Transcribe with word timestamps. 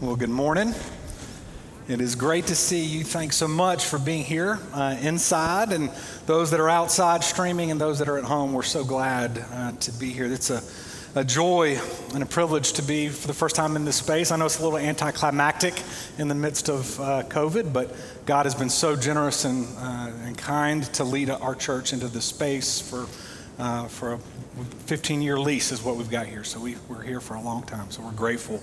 Well, 0.00 0.16
good 0.16 0.28
morning. 0.28 0.74
It 1.88 2.02
is 2.02 2.16
great 2.16 2.48
to 2.48 2.54
see 2.54 2.84
you. 2.84 3.02
Thanks 3.02 3.34
so 3.36 3.48
much 3.48 3.86
for 3.86 3.98
being 3.98 4.24
here 4.24 4.58
uh, 4.74 4.94
inside, 5.00 5.72
and 5.72 5.90
those 6.26 6.50
that 6.50 6.60
are 6.60 6.68
outside 6.68 7.24
streaming, 7.24 7.70
and 7.70 7.80
those 7.80 7.98
that 8.00 8.08
are 8.08 8.18
at 8.18 8.24
home. 8.24 8.52
We're 8.52 8.62
so 8.62 8.84
glad 8.84 9.42
uh, 9.52 9.72
to 9.72 9.92
be 9.92 10.10
here. 10.10 10.26
It's 10.26 10.50
a, 10.50 10.62
a 11.18 11.24
joy 11.24 11.80
and 12.12 12.22
a 12.22 12.26
privilege 12.26 12.72
to 12.74 12.82
be 12.82 13.08
for 13.08 13.26
the 13.26 13.32
first 13.32 13.56
time 13.56 13.74
in 13.74 13.86
this 13.86 13.96
space. 13.96 14.30
I 14.32 14.36
know 14.36 14.44
it's 14.44 14.58
a 14.58 14.62
little 14.62 14.78
anticlimactic 14.78 15.82
in 16.18 16.28
the 16.28 16.34
midst 16.34 16.68
of 16.68 17.00
uh, 17.00 17.22
COVID, 17.22 17.72
but 17.72 17.94
God 18.26 18.44
has 18.44 18.54
been 18.54 18.70
so 18.70 18.96
generous 18.96 19.46
and, 19.46 19.66
uh, 19.78 20.10
and 20.24 20.36
kind 20.36 20.84
to 20.94 21.04
lead 21.04 21.30
our 21.30 21.54
church 21.54 21.94
into 21.94 22.08
this 22.08 22.26
space 22.26 22.82
for, 22.82 23.06
uh, 23.58 23.86
for 23.86 24.12
a 24.12 24.18
15 24.84 25.22
year 25.22 25.40
lease, 25.40 25.72
is 25.72 25.82
what 25.82 25.96
we've 25.96 26.10
got 26.10 26.26
here. 26.26 26.44
So 26.44 26.60
we, 26.60 26.76
we're 26.86 27.02
here 27.02 27.20
for 27.20 27.34
a 27.34 27.40
long 27.40 27.62
time, 27.62 27.90
so 27.90 28.02
we're 28.02 28.10
grateful 28.10 28.60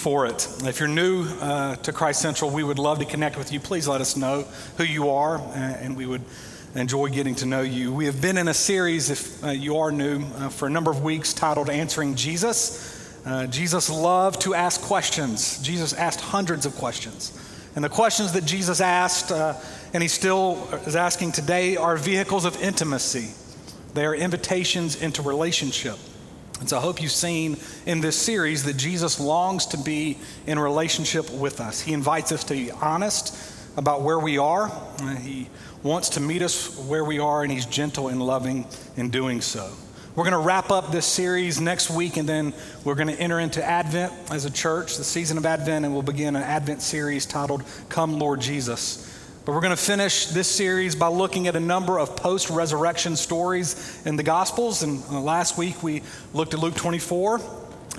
for 0.00 0.24
it. 0.24 0.48
If 0.64 0.80
you're 0.80 0.88
new 0.88 1.24
uh, 1.24 1.76
to 1.76 1.92
Christ 1.92 2.22
Central, 2.22 2.50
we 2.50 2.64
would 2.64 2.78
love 2.78 3.00
to 3.00 3.04
connect 3.04 3.36
with 3.36 3.52
you. 3.52 3.60
Please 3.60 3.86
let 3.86 4.00
us 4.00 4.16
know 4.16 4.46
who 4.78 4.84
you 4.84 5.10
are, 5.10 5.36
uh, 5.36 5.52
and 5.52 5.94
we 5.94 6.06
would 6.06 6.22
enjoy 6.74 7.10
getting 7.10 7.34
to 7.34 7.44
know 7.44 7.60
you. 7.60 7.92
We 7.92 8.06
have 8.06 8.18
been 8.22 8.38
in 8.38 8.48
a 8.48 8.54
series, 8.54 9.10
if 9.10 9.44
uh, 9.44 9.50
you 9.50 9.76
are 9.76 9.92
new, 9.92 10.22
uh, 10.22 10.48
for 10.48 10.66
a 10.66 10.70
number 10.70 10.90
of 10.90 11.02
weeks 11.02 11.34
titled 11.34 11.68
Answering 11.68 12.14
Jesus. 12.14 13.22
Uh, 13.26 13.46
Jesus 13.48 13.90
loved 13.90 14.40
to 14.40 14.54
ask 14.54 14.80
questions. 14.80 15.60
Jesus 15.62 15.92
asked 15.92 16.22
hundreds 16.22 16.64
of 16.64 16.74
questions. 16.76 17.38
And 17.76 17.84
the 17.84 17.90
questions 17.90 18.32
that 18.32 18.46
Jesus 18.46 18.80
asked, 18.80 19.30
uh, 19.30 19.52
and 19.92 20.02
he 20.02 20.08
still 20.08 20.66
is 20.86 20.96
asking 20.96 21.32
today, 21.32 21.76
are 21.76 21.98
vehicles 21.98 22.46
of 22.46 22.60
intimacy. 22.62 23.34
They 23.92 24.06
are 24.06 24.14
invitations 24.14 25.02
into 25.02 25.20
relationship. 25.20 25.98
And 26.60 26.68
so 26.68 26.76
I 26.76 26.80
hope 26.80 27.02
you've 27.02 27.10
seen 27.10 27.56
in 27.86 28.00
this 28.00 28.16
series 28.16 28.64
that 28.64 28.76
Jesus 28.76 29.18
longs 29.18 29.66
to 29.66 29.78
be 29.78 30.18
in 30.46 30.58
relationship 30.58 31.30
with 31.30 31.60
us. 31.60 31.80
He 31.80 31.94
invites 31.94 32.32
us 32.32 32.44
to 32.44 32.54
be 32.54 32.70
honest 32.70 33.34
about 33.76 34.02
where 34.02 34.18
we 34.18 34.36
are. 34.36 34.70
He 35.20 35.48
wants 35.82 36.10
to 36.10 36.20
meet 36.20 36.42
us 36.42 36.76
where 36.78 37.04
we 37.04 37.18
are, 37.18 37.42
and 37.42 37.50
He's 37.50 37.64
gentle 37.64 38.08
and 38.08 38.20
loving 38.20 38.66
in 38.96 39.08
doing 39.08 39.40
so. 39.40 39.72
We're 40.14 40.24
going 40.24 40.32
to 40.32 40.46
wrap 40.46 40.70
up 40.70 40.92
this 40.92 41.06
series 41.06 41.60
next 41.60 41.88
week, 41.88 42.18
and 42.18 42.28
then 42.28 42.52
we're 42.84 42.96
going 42.96 43.08
to 43.08 43.18
enter 43.18 43.40
into 43.40 43.64
Advent 43.64 44.12
as 44.30 44.44
a 44.44 44.50
church, 44.50 44.98
the 44.98 45.04
season 45.04 45.38
of 45.38 45.46
Advent, 45.46 45.86
and 45.86 45.94
we'll 45.94 46.02
begin 46.02 46.36
an 46.36 46.42
Advent 46.42 46.82
series 46.82 47.24
titled 47.24 47.62
Come, 47.88 48.18
Lord 48.18 48.40
Jesus. 48.40 49.09
But 49.50 49.54
we're 49.54 49.62
going 49.62 49.76
to 49.76 49.82
finish 49.82 50.26
this 50.26 50.46
series 50.46 50.94
by 50.94 51.08
looking 51.08 51.48
at 51.48 51.56
a 51.56 51.60
number 51.60 51.98
of 51.98 52.14
post 52.14 52.50
resurrection 52.50 53.16
stories 53.16 54.00
in 54.06 54.14
the 54.14 54.22
Gospels. 54.22 54.84
And 54.84 55.02
uh, 55.10 55.20
last 55.20 55.58
week 55.58 55.82
we 55.82 56.04
looked 56.32 56.54
at 56.54 56.60
Luke 56.60 56.76
24. 56.76 57.40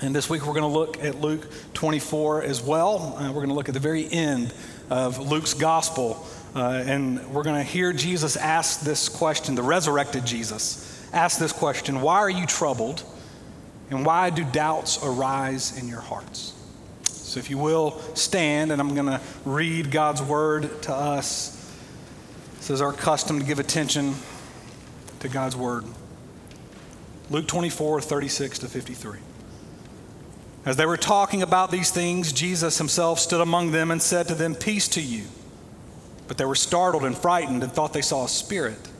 And 0.00 0.16
this 0.16 0.30
week 0.30 0.46
we're 0.46 0.54
going 0.54 0.62
to 0.62 0.66
look 0.66 1.04
at 1.04 1.20
Luke 1.20 1.46
24 1.74 2.44
as 2.44 2.62
well. 2.62 3.18
Uh, 3.18 3.26
we're 3.26 3.44
going 3.44 3.48
to 3.48 3.54
look 3.54 3.68
at 3.68 3.74
the 3.74 3.80
very 3.80 4.10
end 4.10 4.54
of 4.88 5.18
Luke's 5.18 5.52
Gospel. 5.52 6.26
Uh, 6.56 6.84
and 6.86 7.22
we're 7.34 7.42
going 7.42 7.62
to 7.62 7.70
hear 7.70 7.92
Jesus 7.92 8.38
ask 8.38 8.80
this 8.80 9.10
question, 9.10 9.54
the 9.54 9.62
resurrected 9.62 10.24
Jesus, 10.24 11.06
ask 11.12 11.38
this 11.38 11.52
question 11.52 12.00
Why 12.00 12.16
are 12.16 12.30
you 12.30 12.46
troubled? 12.46 13.02
And 13.90 14.06
why 14.06 14.30
do 14.30 14.42
doubts 14.42 15.04
arise 15.04 15.78
in 15.78 15.86
your 15.86 16.00
hearts? 16.00 16.54
So, 17.32 17.40
if 17.40 17.48
you 17.48 17.56
will, 17.56 17.98
stand, 18.14 18.72
and 18.72 18.78
I'm 18.78 18.94
going 18.94 19.06
to 19.06 19.18
read 19.46 19.90
God's 19.90 20.20
word 20.20 20.82
to 20.82 20.92
us. 20.94 21.58
This 22.58 22.68
is 22.68 22.82
our 22.82 22.92
custom 22.92 23.40
to 23.40 23.46
give 23.46 23.58
attention 23.58 24.16
to 25.20 25.30
God's 25.30 25.56
word. 25.56 25.86
Luke 27.30 27.48
24, 27.48 28.02
36 28.02 28.58
to 28.58 28.68
53. 28.68 29.18
As 30.66 30.76
they 30.76 30.84
were 30.84 30.98
talking 30.98 31.40
about 31.40 31.70
these 31.70 31.90
things, 31.90 32.34
Jesus 32.34 32.76
himself 32.76 33.18
stood 33.18 33.40
among 33.40 33.70
them 33.70 33.90
and 33.90 34.02
said 34.02 34.28
to 34.28 34.34
them, 34.34 34.54
Peace 34.54 34.86
to 34.88 35.00
you. 35.00 35.24
But 36.28 36.36
they 36.36 36.44
were 36.44 36.54
startled 36.54 37.06
and 37.06 37.16
frightened 37.16 37.62
and 37.62 37.72
thought 37.72 37.94
they 37.94 38.02
saw 38.02 38.26
a 38.26 38.28
spirit. 38.28 38.90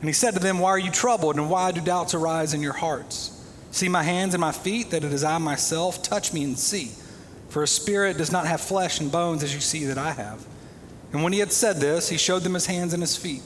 And 0.00 0.08
he 0.10 0.12
said 0.12 0.34
to 0.34 0.38
them, 0.38 0.58
Why 0.58 0.68
are 0.68 0.78
you 0.78 0.90
troubled, 0.90 1.36
and 1.36 1.48
why 1.48 1.72
do 1.72 1.80
doubts 1.80 2.12
arise 2.12 2.52
in 2.52 2.60
your 2.60 2.74
hearts? 2.74 3.42
See 3.70 3.88
my 3.88 4.02
hands 4.02 4.34
and 4.34 4.40
my 4.42 4.52
feet, 4.52 4.90
that 4.90 5.02
it 5.02 5.14
is 5.14 5.24
I 5.24 5.38
myself. 5.38 6.02
Touch 6.02 6.34
me 6.34 6.44
and 6.44 6.58
see. 6.58 6.90
For 7.50 7.64
a 7.64 7.68
spirit 7.68 8.16
does 8.16 8.30
not 8.30 8.46
have 8.46 8.60
flesh 8.60 9.00
and 9.00 9.10
bones 9.10 9.42
as 9.42 9.52
you 9.52 9.60
see 9.60 9.84
that 9.86 9.98
I 9.98 10.12
have. 10.12 10.46
And 11.12 11.24
when 11.24 11.32
he 11.32 11.40
had 11.40 11.52
said 11.52 11.76
this, 11.76 12.08
he 12.08 12.16
showed 12.16 12.42
them 12.42 12.54
his 12.54 12.66
hands 12.66 12.94
and 12.94 13.02
his 13.02 13.16
feet. 13.16 13.42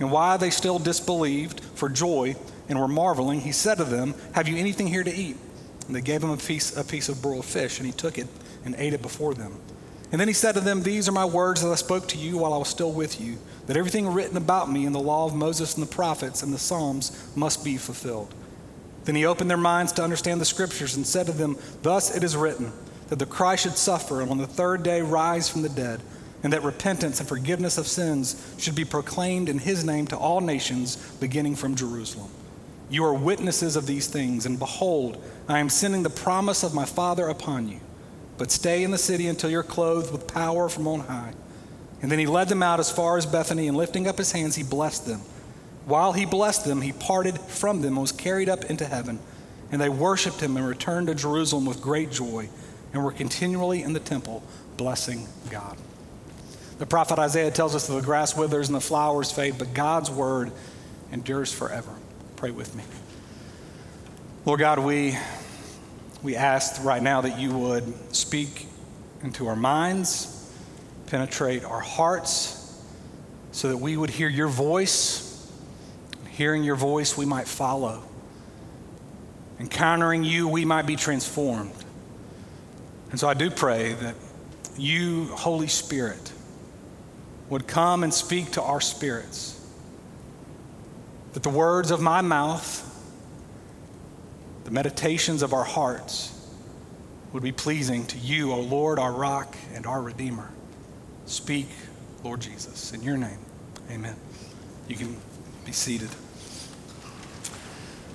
And 0.00 0.10
why 0.10 0.38
they 0.38 0.48
still 0.50 0.78
disbelieved 0.78 1.60
for 1.74 1.90
joy 1.90 2.36
and 2.70 2.80
were 2.80 2.88
marveling, 2.88 3.42
he 3.42 3.52
said 3.52 3.76
to 3.76 3.84
them, 3.84 4.14
Have 4.32 4.48
you 4.48 4.56
anything 4.56 4.86
here 4.86 5.04
to 5.04 5.14
eat? 5.14 5.36
And 5.86 5.94
they 5.94 6.00
gave 6.00 6.24
him 6.24 6.30
a 6.30 6.38
piece, 6.38 6.74
a 6.74 6.82
piece 6.82 7.10
of 7.10 7.20
broiled 7.20 7.44
fish, 7.44 7.78
and 7.78 7.86
he 7.86 7.92
took 7.92 8.16
it 8.16 8.26
and 8.64 8.74
ate 8.78 8.94
it 8.94 9.02
before 9.02 9.34
them. 9.34 9.60
And 10.10 10.18
then 10.18 10.28
he 10.28 10.34
said 10.34 10.52
to 10.52 10.60
them, 10.60 10.82
These 10.82 11.06
are 11.06 11.12
my 11.12 11.26
words 11.26 11.60
that 11.60 11.70
I 11.70 11.74
spoke 11.74 12.08
to 12.08 12.18
you 12.18 12.38
while 12.38 12.54
I 12.54 12.58
was 12.58 12.68
still 12.68 12.92
with 12.92 13.20
you, 13.20 13.36
that 13.66 13.76
everything 13.76 14.08
written 14.08 14.38
about 14.38 14.72
me 14.72 14.86
in 14.86 14.92
the 14.92 15.00
law 15.00 15.26
of 15.26 15.34
Moses 15.34 15.74
and 15.74 15.82
the 15.82 15.94
prophets 15.94 16.42
and 16.42 16.52
the 16.52 16.58
Psalms 16.58 17.30
must 17.36 17.62
be 17.62 17.76
fulfilled. 17.76 18.34
Then 19.04 19.16
he 19.16 19.26
opened 19.26 19.50
their 19.50 19.58
minds 19.58 19.92
to 19.92 20.02
understand 20.02 20.40
the 20.40 20.46
scriptures 20.46 20.96
and 20.96 21.06
said 21.06 21.26
to 21.26 21.32
them, 21.32 21.58
Thus 21.82 22.16
it 22.16 22.24
is 22.24 22.36
written 22.36 22.72
that 23.08 23.18
the 23.18 23.26
Christ 23.26 23.64
should 23.64 23.76
suffer 23.76 24.20
and 24.20 24.30
on 24.30 24.38
the 24.38 24.46
third 24.46 24.82
day 24.82 25.02
rise 25.02 25.48
from 25.48 25.62
the 25.62 25.68
dead, 25.68 26.00
and 26.42 26.52
that 26.52 26.62
repentance 26.62 27.20
and 27.20 27.28
forgiveness 27.28 27.78
of 27.78 27.86
sins 27.86 28.54
should 28.58 28.74
be 28.74 28.84
proclaimed 28.84 29.48
in 29.48 29.58
his 29.58 29.84
name 29.84 30.06
to 30.08 30.16
all 30.16 30.40
nations, 30.40 30.96
beginning 31.20 31.56
from 31.56 31.74
Jerusalem. 31.74 32.30
You 32.90 33.04
are 33.04 33.14
witnesses 33.14 33.76
of 33.76 33.86
these 33.86 34.06
things, 34.08 34.44
and 34.44 34.58
behold, 34.58 35.22
I 35.48 35.58
am 35.58 35.70
sending 35.70 36.02
the 36.02 36.10
promise 36.10 36.62
of 36.62 36.74
my 36.74 36.84
Father 36.84 37.28
upon 37.28 37.68
you. 37.68 37.80
But 38.36 38.50
stay 38.50 38.82
in 38.82 38.90
the 38.90 38.98
city 38.98 39.26
until 39.26 39.50
you're 39.50 39.62
clothed 39.62 40.12
with 40.12 40.26
power 40.26 40.68
from 40.68 40.86
on 40.86 41.00
high. 41.00 41.32
And 42.02 42.10
then 42.10 42.18
he 42.18 42.26
led 42.26 42.48
them 42.48 42.62
out 42.62 42.80
as 42.80 42.90
far 42.90 43.16
as 43.16 43.24
Bethany, 43.24 43.68
and 43.68 43.76
lifting 43.76 44.06
up 44.06 44.18
his 44.18 44.32
hands, 44.32 44.56
he 44.56 44.62
blessed 44.62 45.06
them. 45.06 45.20
While 45.86 46.12
he 46.12 46.26
blessed 46.26 46.64
them, 46.64 46.82
he 46.82 46.92
parted 46.92 47.38
from 47.38 47.80
them 47.80 47.92
and 47.92 48.02
was 48.02 48.12
carried 48.12 48.48
up 48.48 48.64
into 48.64 48.84
heaven. 48.84 49.18
And 49.72 49.80
they 49.80 49.88
worshiped 49.88 50.40
him 50.40 50.56
and 50.56 50.66
returned 50.66 51.06
to 51.06 51.14
Jerusalem 51.14 51.64
with 51.64 51.80
great 51.80 52.10
joy 52.10 52.48
and 52.94 53.04
we're 53.04 53.12
continually 53.12 53.82
in 53.82 53.92
the 53.92 54.00
temple 54.00 54.42
blessing 54.76 55.26
God. 55.50 55.76
The 56.78 56.86
prophet 56.86 57.18
Isaiah 57.18 57.50
tells 57.50 57.74
us 57.74 57.88
that 57.88 57.94
the 57.94 58.02
grass 58.02 58.36
withers 58.36 58.68
and 58.68 58.76
the 58.76 58.80
flowers 58.80 59.30
fade, 59.30 59.58
but 59.58 59.74
God's 59.74 60.10
word 60.10 60.52
endures 61.12 61.52
forever. 61.52 61.90
Pray 62.36 62.52
with 62.52 62.74
me. 62.74 62.84
Lord 64.44 64.60
God, 64.60 64.78
we, 64.78 65.18
we 66.22 66.36
ask 66.36 66.84
right 66.84 67.02
now 67.02 67.20
that 67.20 67.38
you 67.38 67.56
would 67.56 68.14
speak 68.14 68.66
into 69.22 69.46
our 69.48 69.56
minds, 69.56 70.52
penetrate 71.06 71.64
our 71.64 71.80
hearts, 71.80 72.60
so 73.52 73.68
that 73.68 73.76
we 73.76 73.96
would 73.96 74.10
hear 74.10 74.28
your 74.28 74.48
voice. 74.48 75.30
Hearing 76.30 76.64
your 76.64 76.76
voice, 76.76 77.16
we 77.16 77.24
might 77.24 77.46
follow. 77.46 78.02
Encountering 79.60 80.24
you, 80.24 80.48
we 80.48 80.64
might 80.64 80.86
be 80.86 80.96
transformed. 80.96 81.83
And 83.10 83.20
so 83.20 83.28
I 83.28 83.34
do 83.34 83.50
pray 83.50 83.92
that 83.92 84.14
you, 84.76 85.26
Holy 85.26 85.68
Spirit, 85.68 86.32
would 87.48 87.66
come 87.66 88.02
and 88.02 88.12
speak 88.12 88.52
to 88.52 88.62
our 88.62 88.80
spirits. 88.80 89.60
That 91.34 91.42
the 91.42 91.50
words 91.50 91.90
of 91.90 92.00
my 92.00 92.20
mouth, 92.20 92.82
the 94.64 94.70
meditations 94.70 95.42
of 95.42 95.52
our 95.52 95.64
hearts, 95.64 96.30
would 97.32 97.42
be 97.42 97.52
pleasing 97.52 98.06
to 98.06 98.18
you, 98.18 98.52
O 98.52 98.60
Lord, 98.60 98.98
our 98.98 99.12
rock 99.12 99.56
and 99.74 99.86
our 99.86 100.00
Redeemer. 100.00 100.50
Speak, 101.26 101.68
Lord 102.22 102.40
Jesus. 102.40 102.92
In 102.92 103.02
your 103.02 103.16
name, 103.16 103.38
amen. 103.90 104.16
You 104.88 104.96
can 104.96 105.16
be 105.64 105.72
seated. 105.72 106.10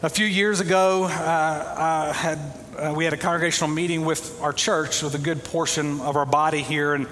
A 0.01 0.09
few 0.09 0.25
years 0.25 0.61
ago, 0.61 1.03
uh, 1.03 2.09
I 2.09 2.13
had 2.13 2.39
uh, 2.79 2.94
we 2.94 3.03
had 3.03 3.13
a 3.13 3.17
congregational 3.17 3.69
meeting 3.69 4.06
with 4.06 4.41
our 4.41 4.53
church 4.53 5.03
with 5.03 5.13
a 5.13 5.19
good 5.19 5.44
portion 5.44 6.00
of 6.01 6.16
our 6.16 6.25
body 6.25 6.62
here, 6.62 6.94
and 6.94 7.07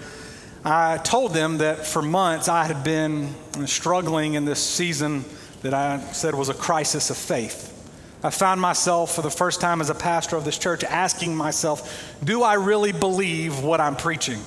I 0.63 0.97
told 0.97 1.33
them 1.33 1.57
that 1.57 1.85
for 1.85 2.01
months 2.01 2.47
I 2.47 2.63
had 2.63 2.83
been 2.83 3.33
struggling 3.65 4.35
in 4.35 4.45
this 4.45 4.63
season 4.63 5.25
that 5.61 5.73
I 5.73 5.99
said 6.13 6.35
was 6.35 6.49
a 6.49 6.53
crisis 6.53 7.09
of 7.09 7.17
faith. 7.17 7.73
I 8.23 8.29
found 8.29 8.61
myself 8.61 9.13
for 9.13 9.21
the 9.21 9.29
first 9.29 9.59
time 9.61 9.81
as 9.81 9.89
a 9.89 9.95
pastor 9.95 10.37
of 10.37 10.45
this 10.45 10.57
church 10.57 10.83
asking 10.83 11.35
myself, 11.35 12.15
do 12.23 12.43
I 12.43 12.53
really 12.53 12.91
believe 12.91 13.59
what 13.59 13.81
I'm 13.81 13.95
preaching? 13.95 14.39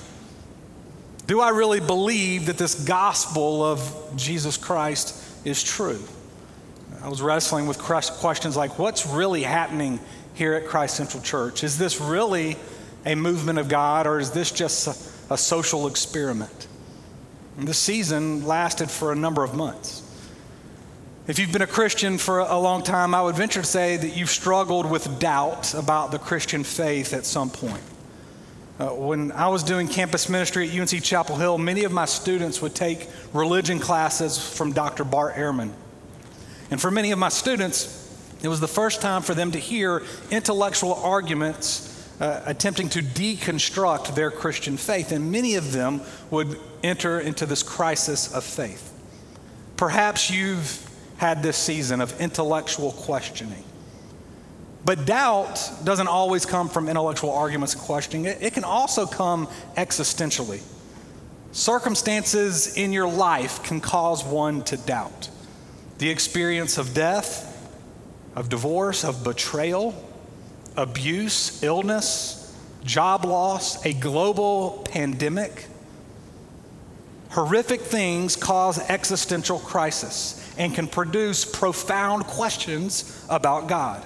Do 1.27 1.39
I 1.39 1.49
really 1.49 1.79
believe 1.79 2.47
that 2.47 2.57
this 2.57 2.83
gospel 2.83 3.63
of 3.63 4.13
Jesus 4.15 4.57
Christ 4.57 5.23
is 5.45 5.63
true? 5.63 5.99
I 7.01 7.09
was 7.09 7.21
wrestling 7.21 7.67
with 7.67 7.79
questions 7.79 8.57
like, 8.57 8.77
what's 8.77 9.05
really 9.05 9.43
happening 9.43 9.99
here 10.33 10.53
at 10.53 10.67
Christ 10.67 10.95
Central 10.95 11.21
Church? 11.21 11.63
Is 11.63 11.77
this 11.77 11.99
really 11.99 12.57
a 13.05 13.15
movement 13.15 13.59
of 13.59 13.67
God, 13.69 14.07
or 14.07 14.19
is 14.19 14.31
this 14.31 14.51
just 14.51 14.87
a, 15.29 15.33
a 15.33 15.37
social 15.37 15.87
experiment? 15.87 16.67
And 17.57 17.75
season 17.75 18.45
lasted 18.45 18.89
for 18.89 19.11
a 19.11 19.15
number 19.15 19.43
of 19.43 19.55
months. 19.55 20.07
If 21.27 21.37
you've 21.37 21.51
been 21.51 21.61
a 21.61 21.67
Christian 21.67 22.17
for 22.17 22.39
a 22.39 22.57
long 22.57 22.81
time, 22.81 23.13
I 23.13 23.21
would 23.21 23.35
venture 23.35 23.61
to 23.61 23.67
say 23.67 23.97
that 23.97 24.17
you've 24.17 24.29
struggled 24.29 24.89
with 24.89 25.19
doubt 25.19 25.73
about 25.73 26.11
the 26.11 26.17
Christian 26.17 26.63
faith 26.63 27.13
at 27.13 27.25
some 27.25 27.49
point. 27.49 27.83
Uh, 28.79 28.87
when 28.87 29.31
I 29.33 29.47
was 29.49 29.61
doing 29.61 29.87
campus 29.87 30.27
ministry 30.27 30.67
at 30.67 30.75
UNC 30.75 31.03
Chapel 31.03 31.35
Hill, 31.35 31.59
many 31.59 31.83
of 31.83 31.91
my 31.91 32.05
students 32.05 32.61
would 32.63 32.73
take 32.73 33.07
religion 33.31 33.77
classes 33.77 34.39
from 34.39 34.71
Dr. 34.71 35.03
Bart 35.03 35.35
Ehrman. 35.35 35.71
And 36.71 36.81
for 36.81 36.89
many 36.89 37.11
of 37.11 37.19
my 37.19 37.29
students, 37.29 38.00
it 38.41 38.47
was 38.47 38.59
the 38.59 38.67
first 38.67 39.01
time 39.01 39.21
for 39.21 39.33
them 39.33 39.51
to 39.51 39.59
hear 39.59 40.03
intellectual 40.31 40.95
arguments 40.95 41.87
uh, 42.19 42.41
attempting 42.45 42.89
to 42.89 43.01
deconstruct 43.01 44.15
their 44.15 44.31
Christian 44.31 44.77
faith. 44.77 45.11
And 45.11 45.31
many 45.31 45.55
of 45.55 45.71
them 45.71 46.01
would 46.29 46.59
enter 46.83 47.19
into 47.19 47.45
this 47.45 47.63
crisis 47.63 48.33
of 48.33 48.43
faith. 48.43 48.93
Perhaps 49.77 50.29
you've 50.29 50.87
had 51.17 51.43
this 51.43 51.57
season 51.57 52.01
of 52.01 52.19
intellectual 52.19 52.91
questioning. 52.91 53.63
But 54.83 55.05
doubt 55.05 55.71
doesn't 55.83 56.07
always 56.07 56.45
come 56.45 56.69
from 56.69 56.89
intellectual 56.89 57.31
arguments 57.31 57.73
and 57.73 57.83
questioning, 57.83 58.25
it, 58.25 58.39
it 58.41 58.53
can 58.53 58.63
also 58.63 59.05
come 59.05 59.47
existentially. 59.77 60.61
Circumstances 61.51 62.77
in 62.77 62.93
your 62.93 63.07
life 63.07 63.63
can 63.63 63.81
cause 63.81 64.23
one 64.23 64.63
to 64.63 64.77
doubt. 64.77 65.29
The 65.97 66.09
experience 66.09 66.77
of 66.77 66.93
death, 66.93 67.50
of 68.35 68.49
divorce, 68.49 69.03
of 69.03 69.23
betrayal, 69.23 69.93
abuse, 70.77 71.61
illness, 71.63 72.55
job 72.83 73.25
loss, 73.25 73.85
a 73.85 73.93
global 73.93 74.85
pandemic. 74.89 75.67
Horrific 77.31 77.81
things 77.81 78.35
cause 78.35 78.79
existential 78.89 79.59
crisis 79.59 80.37
and 80.57 80.73
can 80.73 80.87
produce 80.87 81.45
profound 81.45 82.25
questions 82.25 83.25
about 83.29 83.67
God. 83.67 84.05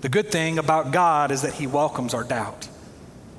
The 0.00 0.08
good 0.08 0.30
thing 0.30 0.58
about 0.58 0.92
God 0.92 1.30
is 1.30 1.42
that 1.42 1.54
He 1.54 1.66
welcomes 1.66 2.14
our 2.14 2.24
doubt. 2.24 2.68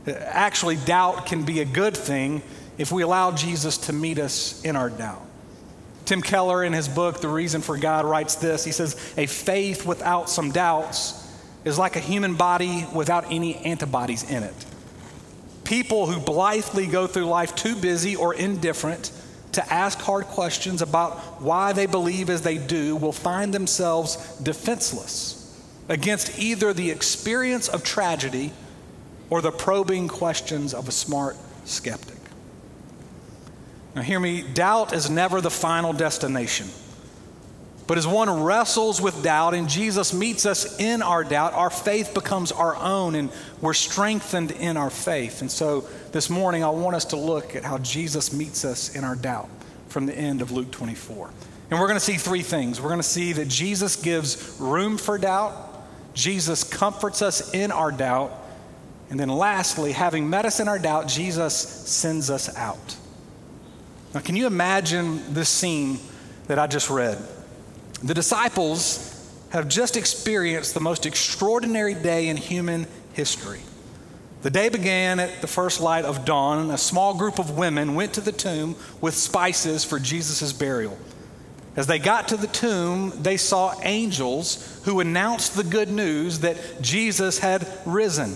Actually, 0.08 0.78
doubt 0.78 1.26
can 1.26 1.44
be 1.44 1.62
a 1.62 1.66
good 1.66 1.96
thing 1.96 2.42
if 2.78 2.92
we 2.92 3.04
allow 3.04 3.32
Jesus 3.32 3.78
to 3.78 3.94
meet 3.94 4.20
us 4.20 4.64
in 4.64 4.76
our 4.76 4.90
doubt. 4.90 5.26
Tim 6.12 6.22
Keller, 6.22 6.66
in 6.66 6.74
his 6.74 6.90
book, 6.90 7.22
The 7.22 7.30
Reason 7.30 7.62
for 7.62 7.78
God, 7.78 8.04
writes 8.04 8.36
this 8.36 8.66
He 8.66 8.74
says, 8.74 8.98
A 9.16 9.28
faith 9.28 9.86
without 9.86 10.30
some 10.30 10.52
doubts 10.52 11.26
is 11.64 11.80
like 11.80 11.96
a 11.96 12.02
human 12.02 12.36
body 12.36 12.86
without 12.94 13.32
any 13.32 13.56
antibodies 13.56 14.30
in 14.30 14.44
it. 14.44 14.66
People 15.64 16.08
who 16.08 16.20
blithely 16.20 16.86
go 16.86 17.08
through 17.08 17.28
life 17.28 17.56
too 17.56 17.78
busy 17.78 18.18
or 18.18 18.34
indifferent 18.34 19.14
to 19.54 19.74
ask 19.74 20.00
hard 20.00 20.26
questions 20.26 20.82
about 20.82 21.42
why 21.42 21.72
they 21.72 21.86
believe 21.86 22.30
as 22.30 22.42
they 22.42 22.58
do 22.58 22.98
will 22.98 23.14
find 23.14 23.54
themselves 23.54 24.38
defenseless 24.40 25.64
against 25.88 26.38
either 26.38 26.74
the 26.74 26.92
experience 26.92 27.70
of 27.70 27.86
tragedy 27.86 28.52
or 29.30 29.42
the 29.42 29.50
probing 29.50 30.10
questions 30.10 30.74
of 30.74 30.90
a 30.90 30.92
smart 30.92 31.38
skeptic. 31.64 32.21
Now, 33.96 34.02
hear 34.02 34.20
me 34.20 34.42
doubt 34.42 34.94
is 34.94 35.10
never 35.10 35.42
the 35.42 35.50
final 35.50 35.92
destination. 35.94 36.68
But 37.88 37.98
as 37.98 38.08
one 38.08 38.44
wrestles 38.44 39.02
with 39.02 39.22
doubt 39.22 39.54
and 39.54 39.68
Jesus 39.68 40.14
meets 40.14 40.46
us 40.46 40.80
in 40.80 41.02
our 41.02 41.26
doubt, 41.26 41.54
our 41.54 41.70
faith 41.70 42.14
becomes 42.14 42.54
our 42.54 42.74
own 42.76 43.16
and 43.16 43.30
we're 43.60 43.74
strengthened 43.74 44.52
in 44.52 44.78
our 44.78 44.90
faith. 44.90 45.42
And 45.42 45.52
so 45.52 45.82
this 46.14 46.30
morning, 46.30 46.64
I 46.64 46.70
want 46.70 46.96
us 46.96 47.04
to 47.06 47.18
look 47.18 47.54
at 47.54 47.66
how 47.66 47.80
Jesus 47.80 48.32
meets 48.32 48.64
us 48.64 48.96
in 48.96 49.04
our 49.04 49.18
doubt 49.18 49.50
from 49.90 50.06
the 50.06 50.16
end 50.16 50.42
of 50.42 50.52
Luke 50.52 50.72
24. 50.72 51.32
And 51.70 51.80
we're 51.80 51.88
going 51.88 52.00
to 52.00 52.06
see 52.06 52.16
three 52.16 52.44
things. 52.44 52.80
We're 52.80 52.90
going 52.90 53.00
to 53.00 53.04
see 53.04 53.34
that 53.34 53.50
Jesus 53.50 53.98
gives 53.98 54.58
room 54.58 54.98
for 54.98 55.18
doubt, 55.18 55.54
Jesus 56.14 56.64
comforts 56.64 57.22
us 57.22 57.54
in 57.54 57.72
our 57.72 57.92
doubt, 57.92 58.32
and 59.10 59.20
then 59.20 59.28
lastly, 59.28 59.92
having 59.92 60.30
met 60.30 60.46
us 60.46 60.62
in 60.62 60.70
our 60.70 60.80
doubt, 60.80 61.10
Jesus 61.10 61.54
sends 61.54 62.30
us 62.30 62.56
out. 62.56 62.96
Now, 64.14 64.20
can 64.20 64.36
you 64.36 64.48
imagine 64.48 65.34
this 65.34 65.50
scene 65.50 66.00
that 66.48 66.60
I 66.60 66.68
just 66.68 66.90
read? 66.90 67.18
The 68.04 68.14
disciples 68.14 69.08
have 69.52 69.68
just 69.68 69.96
experienced 69.96 70.74
the 70.74 70.80
most 70.80 71.06
extraordinary 71.06 71.94
day 71.94 72.28
in 72.28 72.38
human 72.38 72.88
history. 73.14 73.62
The 74.42 74.50
day 74.50 74.70
began 74.70 75.20
at 75.20 75.42
the 75.42 75.48
first 75.48 75.80
light 75.80 76.04
of 76.04 76.26
dawn. 76.26 76.72
A 76.72 76.78
small 76.78 77.14
group 77.14 77.38
of 77.38 77.58
women 77.58 77.96
went 77.96 78.14
to 78.16 78.22
the 78.22 78.32
tomb 78.32 78.76
with 79.00 79.14
spices 79.14 79.84
for 79.84 80.00
Jesus' 80.00 80.52
burial. 80.52 80.98
As 81.76 81.88
they 81.88 82.00
got 82.00 82.28
to 82.30 82.38
the 82.38 82.48
tomb, 82.48 83.14
they 83.22 83.38
saw 83.38 83.76
angels 83.84 84.82
who 84.84 85.00
announced 85.00 85.56
the 85.56 85.64
good 85.64 85.90
news 85.90 86.40
that 86.40 86.82
Jesus 86.82 87.40
had 87.40 87.68
risen. 87.86 88.36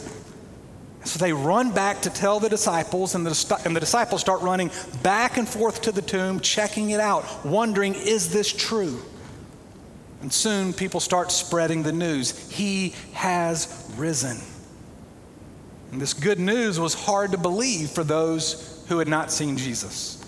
So 1.05 1.19
they 1.19 1.33
run 1.33 1.71
back 1.71 2.01
to 2.01 2.09
tell 2.09 2.39
the 2.39 2.49
disciples, 2.49 3.13
and 3.13 3.25
the, 3.25 3.61
and 3.63 3.75
the 3.75 3.79
disciples 3.79 4.21
start 4.21 4.41
running 4.41 4.71
back 5.03 5.37
and 5.37 5.47
forth 5.47 5.83
to 5.83 5.91
the 5.91 6.01
tomb, 6.01 6.39
checking 6.39 6.89
it 6.89 6.99
out, 6.99 7.45
wondering, 7.45 7.93
is 7.93 8.33
this 8.33 8.51
true? 8.51 8.99
And 10.21 10.33
soon 10.33 10.73
people 10.73 10.99
start 10.99 11.31
spreading 11.31 11.83
the 11.83 11.91
news 11.91 12.49
He 12.49 12.95
has 13.13 13.91
risen. 13.95 14.37
And 15.91 16.01
this 16.01 16.15
good 16.15 16.39
news 16.39 16.79
was 16.79 16.95
hard 16.95 17.31
to 17.31 17.37
believe 17.37 17.91
for 17.91 18.03
those 18.03 18.83
who 18.87 18.97
had 18.97 19.07
not 19.07 19.31
seen 19.31 19.57
Jesus. 19.57 20.23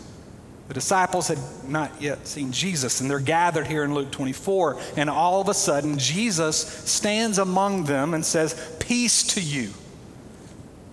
The 0.67 0.73
disciples 0.75 1.27
had 1.29 1.39
not 1.67 1.91
yet 1.99 2.27
seen 2.27 2.51
Jesus, 2.51 3.01
and 3.01 3.09
they're 3.09 3.19
gathered 3.19 3.65
here 3.65 3.83
in 3.83 3.93
Luke 3.93 4.11
24. 4.11 4.79
And 4.97 5.09
all 5.09 5.41
of 5.41 5.49
a 5.49 5.53
sudden, 5.53 5.97
Jesus 5.97 6.57
stands 6.57 7.39
among 7.39 7.85
them 7.85 8.13
and 8.13 8.23
says, 8.23 8.77
Peace 8.79 9.23
to 9.33 9.41
you. 9.41 9.71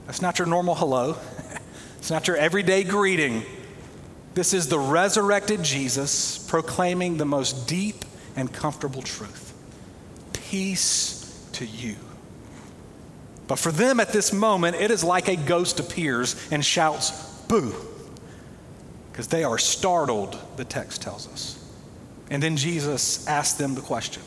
That's 0.07 0.23
not 0.23 0.39
your 0.39 0.47
normal 0.47 0.75
hello, 0.75 1.17
it's 1.99 2.11
not 2.11 2.29
your 2.29 2.37
everyday 2.37 2.85
greeting. 2.85 3.43
This 4.35 4.53
is 4.53 4.69
the 4.69 4.79
resurrected 4.79 5.63
Jesus 5.63 6.39
proclaiming 6.39 7.19
the 7.19 7.25
most 7.25 7.69
deep 7.69 8.05
and 8.37 8.53
comfortable 8.53 9.01
truth 9.03 9.55
peace 10.55 11.49
to 11.53 11.67
you. 11.67 11.97
But 13.49 13.59
for 13.59 13.73
them 13.73 13.99
at 13.99 14.13
this 14.13 14.33
moment, 14.33 14.77
it 14.77 14.93
is 14.93 15.03
like 15.03 15.27
a 15.29 15.35
ghost 15.35 15.81
appears 15.81 16.37
and 16.53 16.65
shouts, 16.65 17.11
Boo! 17.49 17.75
Because 19.11 19.27
they 19.27 19.43
are 19.43 19.59
startled, 19.59 20.39
the 20.57 20.65
text 20.65 21.03
tells 21.03 21.27
us. 21.29 21.59
And 22.31 22.41
then 22.43 22.57
Jesus 22.57 23.27
asks 23.27 23.59
them 23.59 23.75
the 23.75 23.81
question 23.81 24.23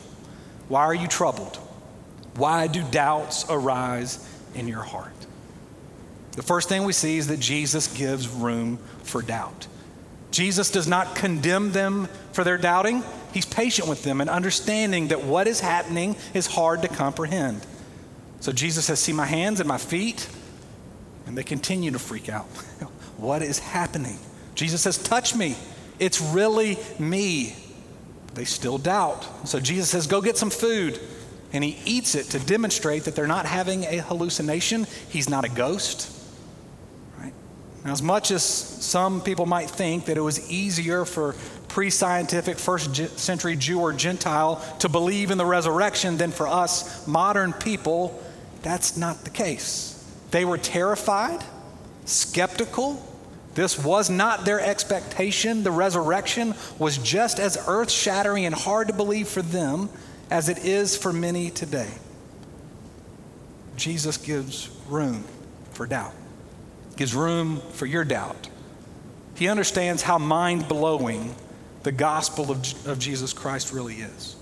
Why 0.68 0.82
are 0.82 0.94
you 0.94 1.08
troubled? 1.08 1.56
Why 2.36 2.66
do 2.66 2.82
doubts 2.90 3.46
arise 3.48 4.26
in 4.54 4.68
your 4.68 4.82
heart? 4.82 5.12
The 6.32 6.42
first 6.42 6.68
thing 6.68 6.84
we 6.84 6.92
see 6.92 7.18
is 7.18 7.28
that 7.28 7.40
Jesus 7.40 7.88
gives 7.88 8.28
room 8.28 8.78
for 9.02 9.22
doubt. 9.22 9.66
Jesus 10.30 10.70
does 10.70 10.86
not 10.86 11.14
condemn 11.14 11.72
them 11.72 12.08
for 12.32 12.44
their 12.44 12.58
doubting. 12.58 13.02
He's 13.32 13.46
patient 13.46 13.88
with 13.88 14.02
them 14.02 14.20
and 14.20 14.28
understanding 14.28 15.08
that 15.08 15.24
what 15.24 15.46
is 15.46 15.60
happening 15.60 16.16
is 16.34 16.46
hard 16.46 16.82
to 16.82 16.88
comprehend. 16.88 17.66
So 18.40 18.52
Jesus 18.52 18.84
says, 18.84 19.00
See 19.00 19.12
my 19.12 19.26
hands 19.26 19.60
and 19.60 19.68
my 19.68 19.78
feet. 19.78 20.28
And 21.26 21.36
they 21.36 21.42
continue 21.42 21.90
to 21.90 21.98
freak 21.98 22.28
out. 22.28 22.44
what 23.16 23.42
is 23.42 23.58
happening? 23.58 24.18
Jesus 24.54 24.82
says, 24.82 24.98
Touch 24.98 25.34
me. 25.34 25.56
It's 25.98 26.20
really 26.20 26.78
me. 26.98 27.56
They 28.34 28.44
still 28.44 28.78
doubt. 28.78 29.48
So 29.48 29.60
Jesus 29.60 29.90
says, 29.90 30.06
Go 30.06 30.20
get 30.20 30.36
some 30.36 30.50
food. 30.50 31.00
And 31.52 31.64
he 31.64 31.78
eats 31.86 32.14
it 32.14 32.26
to 32.26 32.38
demonstrate 32.38 33.04
that 33.04 33.16
they're 33.16 33.26
not 33.26 33.46
having 33.46 33.84
a 33.84 33.98
hallucination. 33.98 34.86
He's 35.08 35.30
not 35.30 35.44
a 35.44 35.48
ghost. 35.48 36.14
Now, 37.84 37.92
as 37.92 38.02
much 38.02 38.30
as 38.30 38.42
some 38.42 39.20
people 39.20 39.46
might 39.46 39.70
think 39.70 40.06
that 40.06 40.16
it 40.16 40.20
was 40.20 40.50
easier 40.50 41.04
for 41.04 41.34
pre 41.68 41.90
scientific 41.90 42.58
first 42.58 43.18
century 43.18 43.56
Jew 43.56 43.80
or 43.80 43.92
Gentile 43.92 44.56
to 44.80 44.88
believe 44.88 45.30
in 45.30 45.38
the 45.38 45.46
resurrection 45.46 46.16
than 46.16 46.32
for 46.32 46.48
us 46.48 47.06
modern 47.06 47.52
people, 47.52 48.20
that's 48.62 48.96
not 48.96 49.24
the 49.24 49.30
case. 49.30 49.94
They 50.30 50.44
were 50.44 50.58
terrified, 50.58 51.42
skeptical. 52.04 53.04
This 53.54 53.82
was 53.82 54.10
not 54.10 54.44
their 54.44 54.60
expectation. 54.60 55.62
The 55.62 55.70
resurrection 55.70 56.54
was 56.78 56.98
just 56.98 57.40
as 57.40 57.58
earth 57.66 57.90
shattering 57.90 58.44
and 58.44 58.54
hard 58.54 58.88
to 58.88 58.94
believe 58.94 59.28
for 59.28 59.42
them 59.42 59.88
as 60.30 60.48
it 60.48 60.58
is 60.64 60.96
for 60.96 61.12
many 61.12 61.50
today. 61.50 61.90
Jesus 63.76 64.16
gives 64.16 64.68
room 64.88 65.24
for 65.72 65.86
doubt 65.86 66.12
gives 66.98 67.14
room 67.14 67.60
for 67.72 67.86
your 67.86 68.04
doubt. 68.04 68.48
He 69.36 69.48
understands 69.48 70.02
how 70.02 70.18
mind 70.18 70.68
blowing 70.68 71.32
the 71.84 71.92
gospel 71.92 72.50
of, 72.50 72.86
of 72.88 72.98
Jesus 72.98 73.32
Christ 73.32 73.72
really 73.72 73.94
is. 73.94 74.34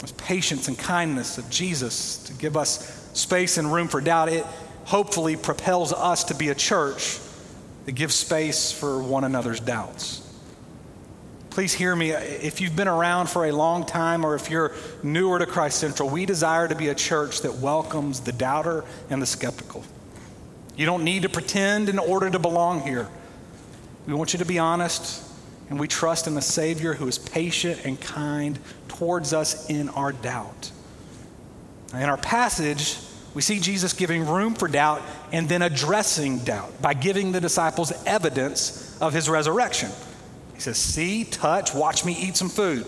This 0.00 0.12
patience 0.18 0.66
and 0.66 0.76
kindness 0.76 1.38
of 1.38 1.48
Jesus 1.48 2.24
to 2.24 2.32
give 2.32 2.56
us 2.56 3.08
space 3.14 3.58
and 3.58 3.72
room 3.72 3.86
for 3.86 4.00
doubt, 4.00 4.28
it 4.28 4.44
hopefully 4.84 5.36
propels 5.36 5.92
us 5.92 6.24
to 6.24 6.34
be 6.34 6.48
a 6.48 6.54
church 6.54 7.20
that 7.86 7.92
gives 7.92 8.16
space 8.16 8.72
for 8.72 9.00
one 9.00 9.22
another's 9.22 9.60
doubts. 9.60 10.18
Please 11.50 11.72
hear 11.72 11.94
me. 11.94 12.10
If 12.10 12.60
you've 12.60 12.74
been 12.74 12.88
around 12.88 13.28
for 13.28 13.46
a 13.46 13.52
long 13.52 13.86
time 13.86 14.26
or 14.26 14.34
if 14.34 14.50
you're 14.50 14.72
newer 15.04 15.38
to 15.38 15.46
Christ 15.46 15.78
Central, 15.78 16.08
we 16.08 16.26
desire 16.26 16.66
to 16.66 16.74
be 16.74 16.88
a 16.88 16.94
church 16.94 17.42
that 17.42 17.54
welcomes 17.56 18.20
the 18.20 18.32
doubter 18.32 18.84
and 19.10 19.22
the 19.22 19.26
skeptical. 19.26 19.84
You 20.76 20.86
don't 20.86 21.04
need 21.04 21.22
to 21.22 21.28
pretend 21.28 21.88
in 21.88 21.98
order 21.98 22.30
to 22.30 22.38
belong 22.38 22.80
here. 22.80 23.08
We 24.06 24.14
want 24.14 24.32
you 24.32 24.38
to 24.38 24.44
be 24.44 24.58
honest, 24.58 25.22
and 25.68 25.78
we 25.78 25.86
trust 25.86 26.26
in 26.26 26.34
the 26.34 26.42
Savior 26.42 26.94
who 26.94 27.06
is 27.06 27.18
patient 27.18 27.84
and 27.84 28.00
kind 28.00 28.58
towards 28.88 29.32
us 29.32 29.68
in 29.68 29.88
our 29.90 30.12
doubt. 30.12 30.70
In 31.92 32.04
our 32.04 32.16
passage, 32.16 32.96
we 33.34 33.42
see 33.42 33.60
Jesus 33.60 33.92
giving 33.92 34.26
room 34.26 34.54
for 34.54 34.66
doubt 34.66 35.02
and 35.30 35.48
then 35.48 35.62
addressing 35.62 36.38
doubt 36.38 36.80
by 36.80 36.94
giving 36.94 37.32
the 37.32 37.40
disciples 37.40 37.92
evidence 38.06 38.98
of 39.00 39.12
his 39.12 39.28
resurrection. 39.28 39.90
He 40.54 40.60
says, 40.60 40.78
See, 40.78 41.24
touch, 41.24 41.74
watch 41.74 42.04
me 42.04 42.16
eat 42.18 42.36
some 42.36 42.48
food. 42.48 42.86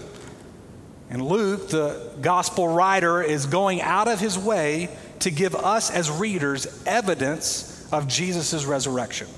And 1.10 1.22
Luke, 1.22 1.68
the 1.68 2.12
gospel 2.20 2.66
writer, 2.66 3.22
is 3.22 3.46
going 3.46 3.82
out 3.82 4.08
of 4.08 4.20
his 4.20 4.38
way 4.38 4.88
to 5.20 5.30
give 5.30 5.54
us 5.54 5.90
as 5.90 6.10
readers 6.10 6.82
evidence 6.86 7.73
of 7.94 8.08
Jesus' 8.08 8.64
resurrection. 8.64 9.28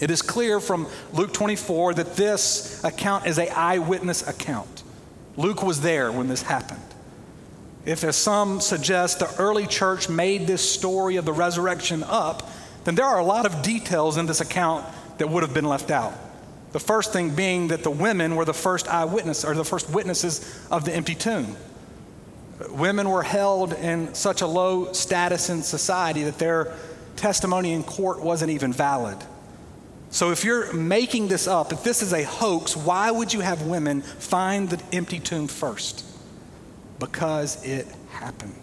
It 0.00 0.10
is 0.10 0.22
clear 0.22 0.58
from 0.58 0.88
Luke 1.12 1.32
24 1.32 1.94
that 1.94 2.16
this 2.16 2.82
account 2.82 3.26
is 3.26 3.38
a 3.38 3.48
eyewitness 3.56 4.26
account. 4.26 4.82
Luke 5.36 5.62
was 5.62 5.80
there 5.80 6.10
when 6.10 6.28
this 6.28 6.42
happened. 6.42 6.82
If, 7.84 8.04
as 8.04 8.16
some 8.16 8.60
suggest, 8.60 9.18
the 9.18 9.32
early 9.38 9.66
church 9.66 10.08
made 10.08 10.46
this 10.46 10.68
story 10.68 11.16
of 11.16 11.24
the 11.24 11.32
resurrection 11.32 12.04
up, 12.04 12.48
then 12.84 12.94
there 12.94 13.06
are 13.06 13.18
a 13.18 13.24
lot 13.24 13.46
of 13.46 13.62
details 13.62 14.16
in 14.16 14.26
this 14.26 14.40
account 14.40 14.84
that 15.18 15.28
would 15.28 15.42
have 15.42 15.54
been 15.54 15.64
left 15.64 15.90
out. 15.90 16.12
The 16.72 16.80
first 16.80 17.12
thing 17.12 17.34
being 17.34 17.68
that 17.68 17.82
the 17.82 17.90
women 17.90 18.34
were 18.34 18.44
the 18.44 18.54
first 18.54 18.88
eyewitness 18.88 19.44
or 19.44 19.54
the 19.54 19.64
first 19.64 19.90
witnesses 19.90 20.66
of 20.70 20.84
the 20.84 20.94
empty 20.94 21.14
tomb. 21.14 21.56
Women 22.70 23.08
were 23.10 23.22
held 23.22 23.72
in 23.72 24.14
such 24.14 24.40
a 24.40 24.46
low 24.46 24.92
status 24.92 25.50
in 25.50 25.62
society 25.62 26.24
that 26.24 26.38
their 26.38 26.74
testimony 27.16 27.72
in 27.72 27.82
court 27.82 28.22
wasn't 28.22 28.50
even 28.50 28.72
valid. 28.72 29.18
So, 30.10 30.30
if 30.30 30.44
you're 30.44 30.72
making 30.74 31.28
this 31.28 31.46
up, 31.46 31.72
if 31.72 31.82
this 31.82 32.02
is 32.02 32.12
a 32.12 32.22
hoax, 32.22 32.76
why 32.76 33.10
would 33.10 33.32
you 33.32 33.40
have 33.40 33.62
women 33.62 34.02
find 34.02 34.68
the 34.68 34.82
empty 34.94 35.18
tomb 35.18 35.48
first? 35.48 36.04
Because 36.98 37.64
it 37.64 37.86
happened. 38.10 38.54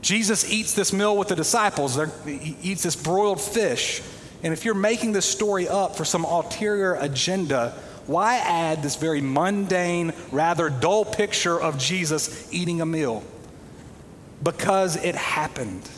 Jesus 0.00 0.50
eats 0.50 0.74
this 0.74 0.92
meal 0.92 1.16
with 1.16 1.28
the 1.28 1.36
disciples. 1.36 1.98
He 2.24 2.56
eats 2.62 2.82
this 2.82 2.96
broiled 2.96 3.40
fish. 3.40 4.02
And 4.42 4.52
if 4.52 4.64
you're 4.64 4.74
making 4.74 5.12
this 5.12 5.26
story 5.26 5.68
up 5.68 5.96
for 5.96 6.04
some 6.04 6.24
ulterior 6.24 6.94
agenda, 6.94 7.78
why 8.06 8.36
add 8.38 8.82
this 8.82 8.96
very 8.96 9.20
mundane, 9.20 10.12
rather 10.32 10.68
dull 10.68 11.04
picture 11.04 11.60
of 11.60 11.78
Jesus 11.78 12.52
eating 12.52 12.80
a 12.80 12.86
meal? 12.86 13.22
Because 14.42 14.96
it 14.96 15.14
happened. 15.14 15.88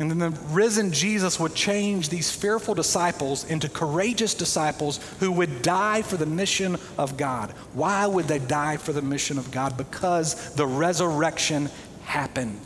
And 0.00 0.10
then 0.10 0.18
the 0.18 0.30
risen 0.46 0.92
Jesus 0.92 1.38
would 1.38 1.54
change 1.54 2.08
these 2.08 2.34
fearful 2.34 2.74
disciples 2.74 3.44
into 3.44 3.68
courageous 3.68 4.32
disciples 4.32 4.98
who 5.20 5.30
would 5.32 5.60
die 5.60 6.00
for 6.00 6.16
the 6.16 6.24
mission 6.24 6.78
of 6.96 7.18
God. 7.18 7.50
Why 7.74 8.06
would 8.06 8.26
they 8.26 8.38
die 8.38 8.78
for 8.78 8.94
the 8.94 9.02
mission 9.02 9.36
of 9.36 9.50
God? 9.50 9.76
Because 9.76 10.54
the 10.54 10.66
resurrection 10.66 11.68
happened. 12.04 12.62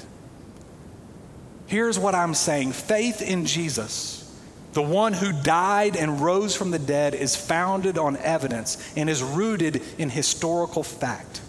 Here's 1.67 1.99
what 1.99 2.15
I'm 2.15 2.35
saying 2.35 2.73
faith 2.73 3.21
in 3.21 3.47
Jesus 3.47 4.21
the 4.73 4.83
one 4.83 5.13
who 5.13 5.33
died 5.43 5.97
and 5.97 6.21
rose 6.21 6.55
from 6.55 6.71
the 6.71 6.79
dead 6.79 7.15
is 7.15 7.37
founded 7.37 7.99
on 7.99 8.17
evidence 8.17 8.77
and 8.97 9.11
is 9.11 9.23
rooted 9.23 9.83
in 9.99 10.11
historical 10.11 10.83
fact. 10.83 11.41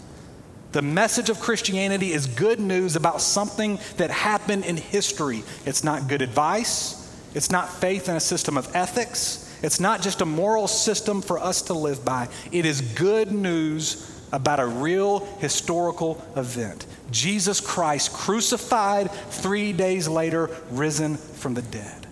The 0.75 0.81
message 0.81 1.29
of 1.29 1.39
Christianity 1.39 2.11
is 2.11 2.27
good 2.27 2.59
news 2.59 2.97
about 2.97 3.21
something 3.21 3.79
that 3.95 4.11
happened 4.11 4.65
in 4.65 4.75
history. 4.75 5.41
It's 5.65 5.85
not 5.85 6.09
good 6.09 6.21
advice, 6.21 7.17
it's 7.33 7.49
not 7.49 7.73
faith 7.75 8.09
in 8.09 8.17
a 8.17 8.19
system 8.19 8.57
of 8.57 8.75
ethics, 8.75 9.57
it's 9.63 9.79
not 9.79 10.01
just 10.01 10.19
a 10.19 10.25
moral 10.25 10.67
system 10.67 11.21
for 11.21 11.39
us 11.39 11.61
to 11.61 11.73
live 11.73 12.03
by. 12.03 12.27
It 12.51 12.65
is 12.65 12.81
good 12.81 13.31
news 13.31 14.21
about 14.33 14.59
a 14.59 14.65
real 14.65 15.19
historical 15.39 16.21
event. 16.35 16.85
Jesus 17.09 17.61
Christ 17.61 18.11
crucified, 18.11 19.09
three 19.29 19.71
days 19.71 20.09
later, 20.09 20.49
risen 20.71 21.15
from 21.15 21.53
the 21.53 21.61
dead. 21.61 22.05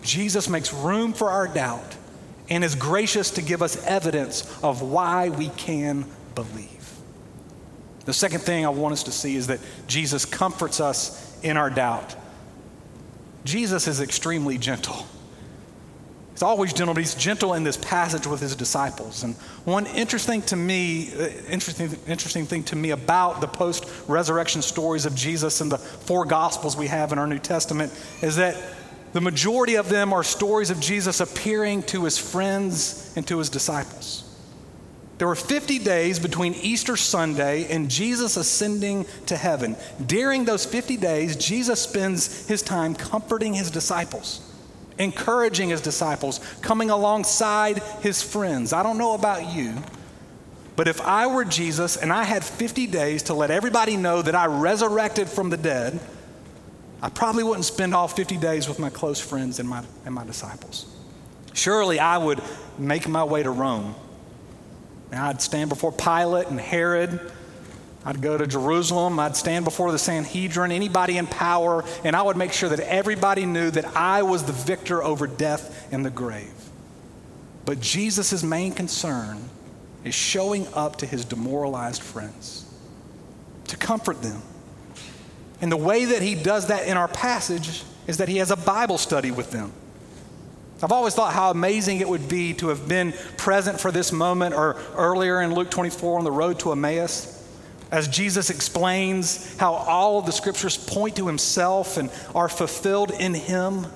Jesus 0.00 0.48
makes 0.48 0.72
room 0.72 1.12
for 1.12 1.28
our 1.28 1.48
doubt 1.48 1.98
and 2.48 2.64
is 2.64 2.74
gracious 2.74 3.30
to 3.32 3.42
give 3.42 3.60
us 3.60 3.76
evidence 3.84 4.50
of 4.62 4.80
why 4.80 5.28
we 5.28 5.50
can 5.50 6.06
believe. 6.34 6.71
The 8.04 8.12
second 8.12 8.40
thing 8.40 8.66
I 8.66 8.68
want 8.68 8.92
us 8.92 9.04
to 9.04 9.12
see 9.12 9.36
is 9.36 9.46
that 9.46 9.60
Jesus 9.86 10.24
comforts 10.24 10.80
us 10.80 11.38
in 11.42 11.56
our 11.56 11.70
doubt. 11.70 12.16
Jesus 13.44 13.86
is 13.86 14.00
extremely 14.00 14.58
gentle. 14.58 15.06
He's 16.32 16.42
always 16.42 16.72
gentle, 16.72 16.94
but 16.94 17.00
he's 17.00 17.14
gentle 17.14 17.54
in 17.54 17.62
this 17.62 17.76
passage 17.76 18.26
with 18.26 18.40
his 18.40 18.56
disciples. 18.56 19.22
And 19.22 19.34
one 19.64 19.86
interesting 19.86 20.42
to 20.42 20.56
me, 20.56 21.12
uh, 21.12 21.28
interesting, 21.48 21.90
interesting 22.08 22.46
thing 22.46 22.64
to 22.64 22.76
me 22.76 22.90
about 22.90 23.40
the 23.40 23.46
post-resurrection 23.46 24.62
stories 24.62 25.06
of 25.06 25.14
Jesus 25.14 25.60
and 25.60 25.70
the 25.70 25.78
four 25.78 26.24
gospels 26.24 26.76
we 26.76 26.86
have 26.86 27.12
in 27.12 27.18
our 27.18 27.26
New 27.26 27.38
Testament 27.38 27.92
is 28.22 28.36
that 28.36 28.56
the 29.12 29.20
majority 29.20 29.74
of 29.74 29.90
them 29.90 30.12
are 30.12 30.22
stories 30.22 30.70
of 30.70 30.80
Jesus 30.80 31.20
appearing 31.20 31.82
to 31.84 32.04
his 32.04 32.16
friends 32.16 33.12
and 33.14 33.26
to 33.28 33.38
his 33.38 33.50
disciples. 33.50 34.24
There 35.22 35.28
were 35.28 35.36
50 35.36 35.78
days 35.78 36.18
between 36.18 36.52
Easter 36.54 36.96
Sunday 36.96 37.72
and 37.72 37.88
Jesus 37.88 38.36
ascending 38.36 39.06
to 39.26 39.36
heaven. 39.36 39.76
During 40.04 40.44
those 40.44 40.64
50 40.66 40.96
days, 40.96 41.36
Jesus 41.36 41.80
spends 41.80 42.48
his 42.48 42.60
time 42.60 42.96
comforting 42.96 43.54
his 43.54 43.70
disciples, 43.70 44.40
encouraging 44.98 45.68
his 45.68 45.80
disciples, 45.80 46.40
coming 46.60 46.90
alongside 46.90 47.78
his 48.00 48.20
friends. 48.20 48.72
I 48.72 48.82
don't 48.82 48.98
know 48.98 49.14
about 49.14 49.54
you, 49.54 49.76
but 50.74 50.88
if 50.88 51.00
I 51.00 51.28
were 51.28 51.44
Jesus 51.44 51.96
and 51.96 52.12
I 52.12 52.24
had 52.24 52.42
50 52.42 52.88
days 52.88 53.22
to 53.22 53.34
let 53.34 53.52
everybody 53.52 53.96
know 53.96 54.22
that 54.22 54.34
I 54.34 54.46
resurrected 54.46 55.28
from 55.28 55.50
the 55.50 55.56
dead, 55.56 56.00
I 57.00 57.10
probably 57.10 57.44
wouldn't 57.44 57.66
spend 57.66 57.94
all 57.94 58.08
50 58.08 58.38
days 58.38 58.66
with 58.66 58.80
my 58.80 58.90
close 58.90 59.20
friends 59.20 59.60
and 59.60 59.68
my, 59.68 59.84
and 60.04 60.16
my 60.16 60.24
disciples. 60.24 60.92
Surely 61.52 62.00
I 62.00 62.18
would 62.18 62.42
make 62.76 63.06
my 63.06 63.22
way 63.22 63.44
to 63.44 63.50
Rome. 63.52 63.94
And 65.12 65.20
I'd 65.20 65.40
stand 65.40 65.68
before 65.68 65.92
Pilate 65.92 66.48
and 66.48 66.58
Herod. 66.58 67.20
I'd 68.04 68.20
go 68.20 68.36
to 68.36 68.48
Jerusalem. 68.48 69.20
I'd 69.20 69.36
stand 69.36 69.64
before 69.64 69.92
the 69.92 69.98
Sanhedrin, 69.98 70.72
anybody 70.72 71.18
in 71.18 71.28
power, 71.28 71.84
and 72.02 72.16
I 72.16 72.22
would 72.22 72.36
make 72.36 72.52
sure 72.52 72.68
that 72.68 72.80
everybody 72.80 73.46
knew 73.46 73.70
that 73.70 73.96
I 73.96 74.24
was 74.24 74.42
the 74.42 74.52
victor 74.52 75.00
over 75.04 75.28
death 75.28 75.88
and 75.92 76.04
the 76.04 76.10
grave. 76.10 76.50
But 77.64 77.80
Jesus' 77.80 78.42
main 78.42 78.72
concern 78.72 79.38
is 80.02 80.16
showing 80.16 80.66
up 80.74 80.96
to 80.96 81.06
his 81.06 81.24
demoralized 81.24 82.02
friends, 82.02 82.64
to 83.68 83.76
comfort 83.76 84.20
them 84.20 84.42
and 85.62 85.70
the 85.70 85.76
way 85.76 86.04
that 86.04 86.20
he 86.20 86.34
does 86.34 86.66
that 86.66 86.88
in 86.88 86.96
our 86.96 87.08
passage 87.08 87.84
is 88.08 88.18
that 88.18 88.28
he 88.28 88.38
has 88.38 88.50
a 88.50 88.56
Bible 88.56 88.98
study 88.98 89.30
with 89.30 89.52
them. 89.52 89.72
I've 90.82 90.92
always 90.92 91.14
thought 91.14 91.32
how 91.32 91.50
amazing 91.50 92.00
it 92.00 92.08
would 92.08 92.28
be 92.28 92.54
to 92.54 92.68
have 92.68 92.88
been 92.88 93.12
present 93.36 93.80
for 93.80 93.92
this 93.92 94.10
moment 94.10 94.54
or 94.54 94.76
earlier 94.96 95.40
in 95.40 95.54
Luke 95.54 95.70
24 95.70 96.18
on 96.18 96.24
the 96.24 96.32
road 96.32 96.58
to 96.60 96.72
Emmaus 96.72 97.38
as 97.92 98.08
Jesus 98.08 98.50
explains 98.50 99.56
how 99.58 99.74
all 99.74 100.18
of 100.18 100.26
the 100.26 100.32
scriptures 100.32 100.76
point 100.76 101.16
to 101.16 101.26
himself 101.26 101.98
and 101.98 102.10
are 102.34 102.48
fulfilled 102.48 103.12
in 103.12 103.34
him. 103.34 103.86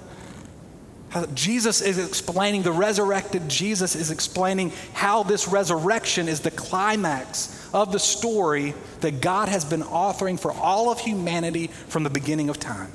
How 1.09 1.27
Jesus 1.27 1.81
is 1.81 1.99
explaining, 1.99 2.63
the 2.63 2.73
resurrected 2.73 3.49
Jesus 3.49 3.97
is 3.97 4.11
explaining 4.11 4.71
how 4.93 5.23
this 5.23 5.49
resurrection 5.49 6.29
is 6.29 6.41
the 6.41 6.51
climax 6.51 7.69
of 7.73 7.91
the 7.91 7.99
story 7.99 8.75
that 9.01 9.21
God 9.21 9.49
has 9.49 9.65
been 9.65 9.83
authoring 9.83 10.39
for 10.39 10.53
all 10.53 10.91
of 10.93 11.01
humanity 11.01 11.67
from 11.67 12.05
the 12.05 12.11
beginning 12.11 12.49
of 12.49 12.61
time. 12.61 12.93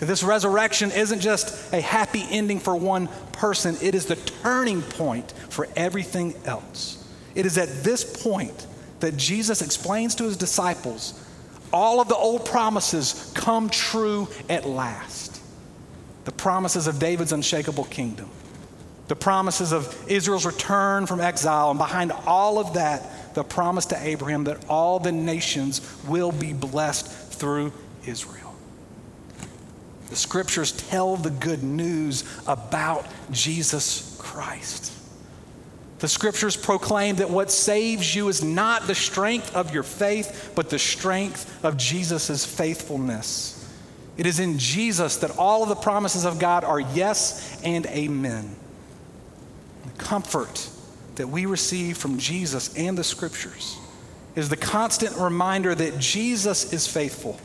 That 0.00 0.06
this 0.06 0.22
resurrection 0.22 0.90
isn't 0.90 1.20
just 1.20 1.72
a 1.72 1.80
happy 1.80 2.24
ending 2.30 2.58
for 2.58 2.74
one 2.74 3.08
person, 3.32 3.76
it 3.80 3.94
is 3.94 4.06
the 4.06 4.16
turning 4.16 4.82
point 4.82 5.30
for 5.50 5.68
everything 5.76 6.34
else. 6.46 7.06
It 7.34 7.46
is 7.46 7.58
at 7.58 7.84
this 7.84 8.22
point 8.22 8.66
that 9.00 9.16
Jesus 9.16 9.62
explains 9.62 10.14
to 10.16 10.24
his 10.24 10.36
disciples 10.36 11.14
all 11.72 12.00
of 12.00 12.08
the 12.08 12.16
old 12.16 12.46
promises 12.46 13.30
come 13.34 13.68
true 13.68 14.26
at 14.48 14.66
last. 14.66 15.40
The 16.24 16.32
promises 16.32 16.86
of 16.86 16.98
David's 16.98 17.32
unshakable 17.32 17.84
kingdom, 17.84 18.28
the 19.08 19.16
promises 19.16 19.72
of 19.72 20.10
Israel's 20.10 20.46
return 20.46 21.06
from 21.06 21.20
exile, 21.20 21.70
and 21.70 21.78
behind 21.78 22.12
all 22.26 22.58
of 22.58 22.74
that, 22.74 23.34
the 23.34 23.44
promise 23.44 23.86
to 23.86 24.02
Abraham 24.02 24.44
that 24.44 24.64
all 24.68 24.98
the 24.98 25.12
nations 25.12 25.80
will 26.08 26.32
be 26.32 26.52
blessed 26.52 27.06
through 27.06 27.72
Israel. 28.06 28.49
The 30.10 30.16
scriptures 30.16 30.72
tell 30.72 31.16
the 31.16 31.30
good 31.30 31.62
news 31.62 32.24
about 32.46 33.06
Jesus 33.30 34.16
Christ. 34.18 34.92
The 36.00 36.08
scriptures 36.08 36.56
proclaim 36.56 37.16
that 37.16 37.30
what 37.30 37.50
saves 37.50 38.14
you 38.14 38.28
is 38.28 38.42
not 38.42 38.86
the 38.86 38.94
strength 38.94 39.54
of 39.54 39.72
your 39.72 39.82
faith, 39.82 40.52
but 40.54 40.70
the 40.70 40.78
strength 40.78 41.62
of 41.64 41.76
Jesus' 41.76 42.44
faithfulness. 42.44 43.56
It 44.16 44.26
is 44.26 44.40
in 44.40 44.58
Jesus 44.58 45.18
that 45.18 45.38
all 45.38 45.62
of 45.62 45.68
the 45.68 45.74
promises 45.74 46.24
of 46.24 46.38
God 46.38 46.64
are 46.64 46.80
yes 46.80 47.60
and 47.62 47.86
amen. 47.86 48.56
The 49.84 50.02
comfort 50.02 50.68
that 51.16 51.28
we 51.28 51.46
receive 51.46 51.98
from 51.98 52.18
Jesus 52.18 52.74
and 52.76 52.98
the 52.98 53.04
scriptures 53.04 53.76
is 54.34 54.48
the 54.48 54.56
constant 54.56 55.16
reminder 55.16 55.74
that 55.74 55.98
Jesus 55.98 56.72
is 56.72 56.86
faithful. 56.86 57.38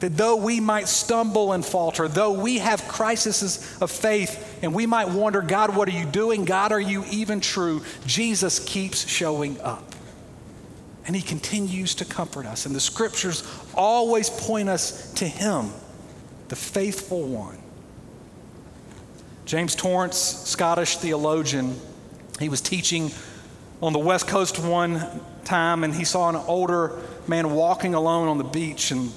That 0.00 0.16
though 0.16 0.36
we 0.36 0.60
might 0.60 0.86
stumble 0.86 1.52
and 1.52 1.64
falter, 1.64 2.06
though 2.06 2.32
we 2.32 2.58
have 2.58 2.86
crises 2.86 3.76
of 3.80 3.90
faith 3.90 4.58
and 4.62 4.72
we 4.72 4.86
might 4.86 5.08
wonder, 5.08 5.42
God, 5.42 5.74
what 5.74 5.88
are 5.88 5.92
you 5.92 6.04
doing? 6.04 6.44
God, 6.44 6.70
are 6.70 6.80
you 6.80 7.04
even 7.10 7.40
true? 7.40 7.82
Jesus 8.06 8.60
keeps 8.60 9.08
showing 9.08 9.60
up. 9.60 9.94
And 11.06 11.16
he 11.16 11.22
continues 11.22 11.94
to 11.96 12.04
comfort 12.04 12.46
us. 12.46 12.66
And 12.66 12.76
the 12.76 12.80
scriptures 12.80 13.42
always 13.74 14.30
point 14.30 14.68
us 14.68 15.12
to 15.14 15.26
him, 15.26 15.70
the 16.48 16.56
faithful 16.56 17.22
one. 17.22 17.58
James 19.46 19.74
Torrance, 19.74 20.18
Scottish 20.18 20.98
theologian, 20.98 21.74
he 22.38 22.48
was 22.48 22.60
teaching 22.60 23.10
on 23.82 23.92
the 23.92 23.98
West 23.98 24.28
Coast 24.28 24.58
one 24.58 25.02
time 25.44 25.82
and 25.82 25.94
he 25.94 26.04
saw 26.04 26.28
an 26.28 26.36
older 26.36 27.00
man 27.26 27.52
walking 27.52 27.94
alone 27.94 28.28
on 28.28 28.38
the 28.38 28.44
beach 28.44 28.90
and 28.90 29.10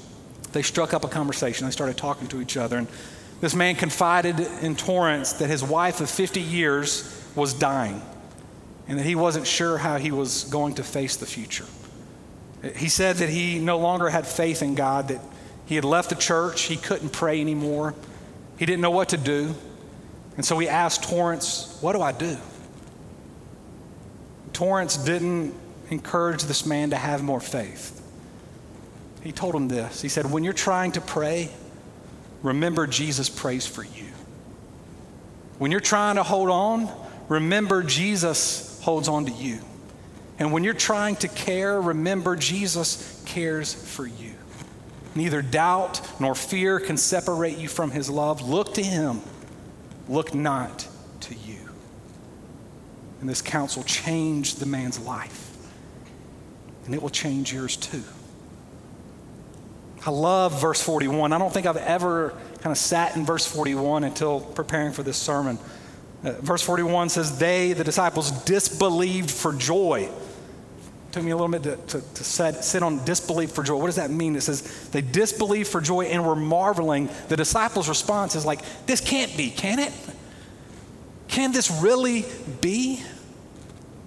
they 0.53 0.61
struck 0.61 0.93
up 0.93 1.03
a 1.03 1.07
conversation. 1.07 1.65
They 1.65 1.71
started 1.71 1.97
talking 1.97 2.27
to 2.29 2.41
each 2.41 2.57
other. 2.57 2.77
And 2.77 2.87
this 3.39 3.55
man 3.55 3.75
confided 3.75 4.39
in 4.61 4.75
Torrance 4.75 5.33
that 5.33 5.49
his 5.49 5.63
wife 5.63 6.01
of 6.01 6.09
50 6.09 6.41
years 6.41 7.17
was 7.35 7.53
dying 7.53 8.01
and 8.87 8.99
that 8.99 9.05
he 9.05 9.15
wasn't 9.15 9.47
sure 9.47 9.77
how 9.77 9.97
he 9.97 10.11
was 10.11 10.43
going 10.45 10.75
to 10.75 10.83
face 10.83 11.15
the 11.15 11.25
future. 11.25 11.65
He 12.75 12.89
said 12.89 13.17
that 13.17 13.29
he 13.29 13.57
no 13.57 13.79
longer 13.79 14.09
had 14.09 14.27
faith 14.27 14.61
in 14.61 14.75
God, 14.75 15.07
that 15.07 15.21
he 15.65 15.75
had 15.75 15.85
left 15.85 16.09
the 16.09 16.15
church, 16.15 16.63
he 16.63 16.77
couldn't 16.77 17.11
pray 17.11 17.39
anymore, 17.41 17.95
he 18.57 18.65
didn't 18.65 18.81
know 18.81 18.91
what 18.91 19.09
to 19.09 19.17
do. 19.17 19.55
And 20.35 20.45
so 20.45 20.59
he 20.59 20.67
asked 20.67 21.03
Torrance, 21.03 21.77
What 21.81 21.93
do 21.93 22.01
I 22.01 22.11
do? 22.11 22.37
Torrance 24.53 24.97
didn't 24.97 25.55
encourage 25.89 26.43
this 26.43 26.65
man 26.65 26.89
to 26.91 26.95
have 26.95 27.23
more 27.23 27.39
faith. 27.39 28.00
He 29.23 29.31
told 29.31 29.55
him 29.55 29.67
this 29.67 30.01
He 30.01 30.09
said, 30.09 30.29
When 30.29 30.43
you're 30.43 30.53
trying 30.53 30.93
to 30.93 31.01
pray, 31.01 31.49
remember 32.41 32.87
Jesus 32.87 33.29
prays 33.29 33.65
for 33.67 33.83
you. 33.83 34.07
When 35.57 35.71
you're 35.71 35.79
trying 35.79 36.15
to 36.15 36.23
hold 36.23 36.49
on, 36.49 36.89
remember 37.29 37.83
Jesus 37.83 38.79
holds 38.81 39.07
on 39.07 39.25
to 39.25 39.31
you. 39.31 39.59
And 40.39 40.51
when 40.51 40.63
you're 40.63 40.73
trying 40.73 41.17
to 41.17 41.27
care, 41.27 41.79
remember 41.79 42.35
Jesus 42.35 43.21
cares 43.27 43.73
for 43.73 44.07
you. 44.07 44.33
Neither 45.13 45.41
doubt 45.41 46.01
nor 46.19 46.33
fear 46.33 46.79
can 46.79 46.97
separate 46.97 47.57
you 47.57 47.67
from 47.67 47.91
his 47.91 48.09
love. 48.09 48.41
Look 48.41 48.73
to 48.75 48.83
him, 48.83 49.21
look 50.07 50.33
not 50.33 50.87
to 51.21 51.35
you. 51.35 51.59
And 53.19 53.29
this 53.29 53.41
counsel 53.41 53.83
changed 53.83 54.59
the 54.59 54.65
man's 54.65 54.99
life, 54.99 55.55
and 56.85 56.95
it 56.95 57.01
will 57.03 57.09
change 57.09 57.53
yours 57.53 57.77
too. 57.77 58.03
I 60.05 60.09
love 60.09 60.59
verse 60.59 60.81
41. 60.81 61.31
I 61.31 61.37
don't 61.37 61.53
think 61.53 61.67
I've 61.67 61.77
ever 61.77 62.33
kind 62.61 62.71
of 62.71 62.77
sat 62.77 63.15
in 63.15 63.25
verse 63.25 63.45
41 63.45 64.03
until 64.03 64.39
preparing 64.39 64.93
for 64.93 65.03
this 65.03 65.17
sermon. 65.17 65.59
Uh, 66.23 66.31
verse 66.33 66.61
41 66.63 67.09
says, 67.09 67.37
They, 67.37 67.73
the 67.73 67.83
disciples, 67.83 68.31
disbelieved 68.43 69.29
for 69.29 69.53
joy. 69.53 70.09
It 70.09 71.13
took 71.13 71.23
me 71.23 71.31
a 71.31 71.37
little 71.37 71.51
bit 71.51 71.63
to, 71.63 71.75
to, 71.99 72.13
to 72.13 72.23
set, 72.23 72.63
sit 72.63 72.81
on 72.81 73.03
disbelief 73.05 73.51
for 73.51 73.63
joy. 73.63 73.75
What 73.75 73.87
does 73.87 73.97
that 73.97 74.09
mean? 74.09 74.35
It 74.35 74.41
says, 74.41 74.89
They 74.89 75.01
disbelieved 75.01 75.69
for 75.69 75.81
joy 75.81 76.05
and 76.05 76.25
were 76.25 76.35
marveling. 76.35 77.09
The 77.27 77.37
disciples' 77.37 77.87
response 77.87 78.35
is 78.35 78.45
like, 78.45 78.61
This 78.87 79.01
can't 79.01 79.35
be, 79.37 79.51
can 79.51 79.77
it? 79.77 79.93
Can 81.27 81.51
this 81.51 81.69
really 81.69 82.25
be? 82.59 83.01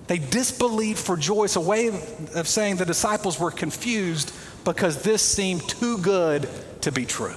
They 0.09 0.19
disbelieved 0.19 0.99
for 0.99 1.17
joy. 1.17 1.45
It's 1.45 1.57
a 1.57 1.61
way 1.61 1.87
of, 1.87 2.37
of 2.37 2.49
saying 2.49 2.77
the 2.77 2.85
disciples 2.85 3.39
were 3.39 3.51
confused 3.51 4.33
because 4.65 5.03
this 5.03 5.23
seemed 5.23 5.69
too 5.69 5.99
good 5.99 6.49
to 6.83 6.93
be 6.93 7.05
true. 7.05 7.35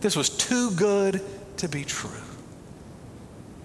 This 0.00 0.16
was 0.16 0.28
too 0.28 0.70
good 0.72 1.22
to 1.58 1.68
be 1.68 1.84
true. 1.84 2.10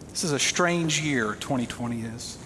This 0.10 0.24
is 0.24 0.32
a 0.32 0.40
strange 0.40 1.02
year, 1.02 1.36
2020 1.36 2.02
is. 2.02 2.38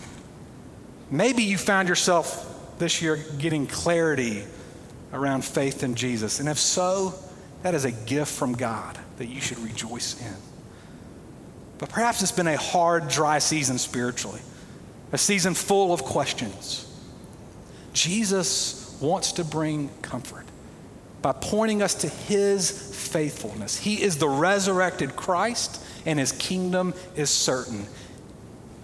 Maybe 1.12 1.43
you 1.43 1.58
found 1.58 1.88
yourself 1.89 2.77
this 2.79 3.01
year 3.01 3.17
getting 3.38 3.67
clarity 3.67 4.43
around 5.13 5.45
faith 5.45 5.84
in 5.84 5.95
Jesus. 5.95 6.39
And 6.39 6.49
if 6.49 6.58
so, 6.58 7.13
that 7.62 7.75
is 7.75 7.86
a 7.86 7.91
gift 7.91 8.32
from 8.32 8.53
God 8.53 8.97
that 9.17 9.27
you 9.27 9.39
should 9.39 9.60
rejoice 9.60 10.19
in. 10.19 10.36
But 11.77 11.89
perhaps 11.89 12.21
it's 12.21 12.32
been 12.32 12.47
a 12.47 12.58
hard, 12.58 13.10
dry 13.10 13.39
season 13.39 13.77
spiritually, 13.77 14.41
a 15.12 15.17
season 15.17 15.53
full 15.53 15.93
of 15.93 16.03
questions. 16.03 16.89
Jesus 17.93 18.83
wants 19.04 19.34
to 19.34 19.44
bring 19.44 19.89
comfort 20.02 20.46
by 21.22 21.34
pointing 21.34 21.82
us 21.82 21.94
to 21.96 22.08
his 22.08 22.72
faithfulness. 23.12 23.78
He 23.78 24.02
is 24.02 24.18
the 24.18 24.28
resurrected 24.28 25.16
Christ, 25.16 25.84
and 26.06 26.18
his 26.18 26.32
kingdom 26.32 26.94
is 27.16 27.30
certain. 27.30 27.86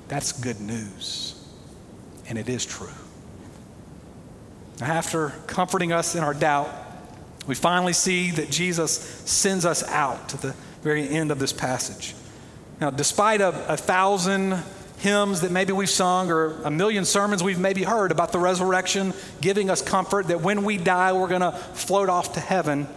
That's 0.08 0.32
good 0.32 0.60
news, 0.62 1.42
and 2.28 2.38
it 2.38 2.48
is 2.48 2.66
true. 2.66 2.90
After 4.82 5.30
comforting 5.48 5.92
us 5.92 6.16
in 6.16 6.24
our 6.24 6.34
doubt, 6.34 6.70
we 7.48 7.56
finally 7.56 7.94
see 7.94 8.32
that 8.32 8.50
Jesus 8.50 8.92
sends 9.26 9.66
us 9.66 9.84
out 9.84 10.30
to 10.30 10.38
the 10.38 10.56
very 10.82 11.10
end 11.10 11.32
of 11.32 11.40
this 11.40 11.52
passage. 11.52 12.16
Now, 12.80 12.90
despite 12.90 13.42
a, 13.42 13.74
a 13.74 13.76
thousand 13.76 14.64
hymns 15.00 15.42
that 15.42 15.52
maybe 15.52 15.74
we've 15.74 15.90
sung 15.90 16.30
or 16.30 16.62
a 16.64 16.72
million 16.72 17.06
sermons 17.06 17.42
we've 17.42 17.60
maybe 17.60 17.84
heard 17.84 18.12
about 18.12 18.32
the 18.32 18.40
resurrection, 18.40 19.14
giving 19.42 19.70
us 19.70 19.82
comfort 19.82 20.28
that 20.28 20.42
when 20.42 20.64
we 20.64 20.78
die, 20.78 21.14
we're 21.14 21.28
going 21.28 21.42
to 21.42 21.52
float 21.52 22.10
off 22.10 22.34
to 22.34 22.40
heaven. 22.40 22.88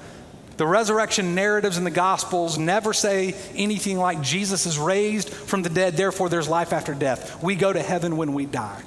The 0.57 0.67
resurrection 0.67 1.35
narratives 1.35 1.79
in 1.79 1.85
the 1.85 1.91
Gospels 1.91 2.59
never 2.59 2.93
say 2.93 3.35
anything 3.55 3.99
like 3.99 4.21
Jesus 4.21 4.67
is 4.67 4.79
raised 4.79 5.31
from 5.31 5.63
the 5.63 5.71
dead, 5.71 5.97
therefore 5.97 6.29
there's 6.29 6.49
life 6.49 6.73
after 6.73 6.95
death. 6.95 7.43
We 7.43 7.55
go 7.55 7.73
to 7.73 7.83
heaven 7.83 8.17
when 8.17 8.35
we 8.35 8.47
die. 8.47 8.83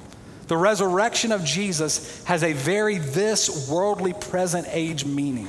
The 0.46 0.56
resurrection 0.56 1.32
of 1.32 1.44
Jesus 1.44 2.22
has 2.24 2.44
a 2.44 2.52
very 2.52 2.98
this 2.98 3.68
worldly 3.68 4.12
present 4.12 4.68
age 4.70 5.04
meaning. 5.04 5.48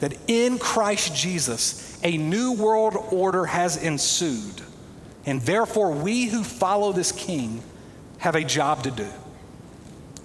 That 0.00 0.14
in 0.28 0.58
Christ 0.58 1.16
Jesus, 1.16 1.98
a 2.02 2.18
new 2.18 2.52
world 2.52 2.96
order 3.10 3.46
has 3.46 3.82
ensued 3.82 4.60
and 5.26 5.42
therefore, 5.42 5.90
we 5.90 6.26
who 6.26 6.44
follow 6.44 6.92
this 6.92 7.10
king 7.10 7.60
have 8.18 8.36
a 8.36 8.44
job 8.44 8.84
to 8.84 8.92
do. 8.92 9.08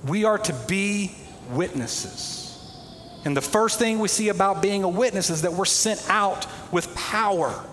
We 0.08 0.24
are 0.24 0.38
to 0.38 0.54
be 0.68 1.12
witnesses. 1.50 2.48
And 3.26 3.36
the 3.36 3.42
first 3.42 3.80
thing 3.80 4.00
we 4.00 4.08
see 4.08 4.30
about 4.30 4.62
being 4.62 4.84
a 4.84 4.90
witness 4.90 5.30
is 5.30 5.42
that 5.42 5.54
we're 5.54 5.66
sent 5.66 6.04
out 6.10 6.48
with 6.72 6.94
power. 6.96 7.66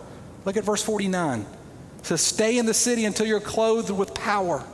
Look 0.44 0.56
at 0.56 0.64
verse 0.64 0.82
49. 0.82 1.40
It 1.40 2.06
says, 2.06 2.20
Stay 2.22 2.58
in 2.58 2.66
the 2.66 2.74
city 2.74 3.04
until 3.04 3.26
you're 3.26 3.40
clothed 3.40 3.90
with 3.90 4.14
power. 4.14 4.64